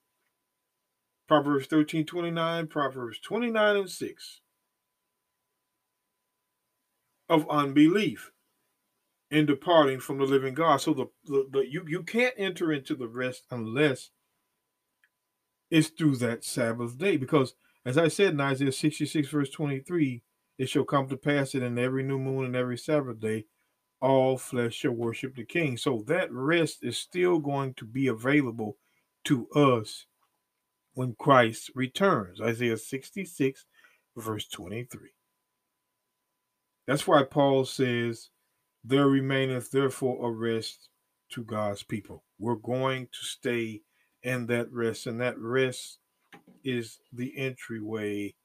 Proverbs 1.28 1.66
13, 1.66 2.06
29, 2.06 2.68
Proverbs 2.68 3.20
29 3.20 3.76
and 3.76 3.90
6. 3.90 4.42
Of 7.28 7.50
unbelief 7.50 8.32
in 9.32 9.48
departing 9.48 10.00
from 10.00 10.20
the 10.20 10.26
living 10.26 10.54
God. 10.54 10.78
So 10.78 10.94
the, 10.94 11.08
the, 11.26 11.48
the 11.52 11.60
you 11.68 11.84
you 11.88 12.04
can't 12.04 12.36
enter 12.38 12.72
into 12.72 12.96
the 12.96 13.08
rest 13.08 13.44
unless 13.50 14.12
it's 15.72 15.90
through 15.90 16.18
that 16.18 16.44
Sabbath 16.44 16.98
day. 16.98 17.18
Because 17.18 17.56
as 17.84 17.98
I 17.98 18.08
said 18.08 18.34
in 18.34 18.42
Isaiah 18.42 18.72
66, 18.72 19.28
verse 19.28 19.50
23, 19.50 20.22
it 20.58 20.70
shall 20.70 20.84
come 20.84 21.08
to 21.10 21.18
pass 21.18 21.52
that 21.52 21.64
in 21.64 21.78
every 21.78 22.04
new 22.04 22.20
moon 22.20 22.46
and 22.46 22.56
every 22.56 22.78
Sabbath 22.78 23.20
day, 23.20 23.46
all 24.02 24.38
flesh 24.38 24.76
shall 24.76 24.92
worship 24.92 25.36
the 25.36 25.46
King. 25.46 25.78
So 25.78 26.04
that 26.08 26.32
rest 26.32 26.84
is 26.84 26.98
still 26.98 27.40
going 27.40 27.74
to 27.76 27.86
be 27.86 28.08
available 28.08 28.78
to 29.26 29.48
us 29.50 30.06
when 30.94 31.16
Christ 31.18 31.72
returns. 31.76 32.42
Isaiah 32.42 32.78
66, 32.78 33.66
verse 34.16 34.48
23. 34.48 35.10
That's 36.88 37.08
why 37.08 37.24
Paul 37.24 37.66
says 37.66 38.30
there 38.84 39.08
remaineth 39.08 39.72
therefore 39.72 40.28
a 40.28 40.32
rest 40.32 40.90
to 41.32 41.44
God's 41.44 41.84
people. 41.84 42.24
We're 42.38 42.56
going 42.56 43.08
to 43.08 43.26
stay 43.26 43.82
in 44.22 44.46
that 44.48 44.72
rest, 44.72 45.08
and 45.08 45.20
that 45.22 45.40
rest 45.40 46.00
is 46.64 47.00
the 47.12 47.36
entryway 47.38 48.36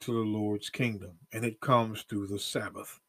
to 0.00 0.12
the 0.12 0.18
Lord's 0.18 0.70
kingdom, 0.70 1.18
and 1.32 1.44
it 1.44 1.60
comes 1.60 2.02
through 2.02 2.26
the 2.26 2.38
Sabbath. 2.38 3.00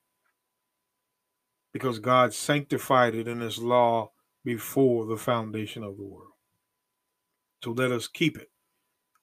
Because 1.76 2.00
God 2.00 2.34
sanctified 2.34 3.16
it 3.16 3.28
in 3.28 3.42
His 3.42 3.58
law 3.58 4.14
before 4.46 5.06
the 5.06 5.18
foundation 5.18 5.84
of 5.84 5.98
the 5.98 6.06
world. 6.06 6.32
So 7.66 7.72
let 7.72 7.92
us 7.92 8.08
keep 8.08 8.38
it 8.38 8.50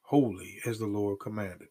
holy 0.03 0.59
as 0.67 0.79
the 0.79 0.87
Lord 0.87 1.19
commanded. 1.19 1.69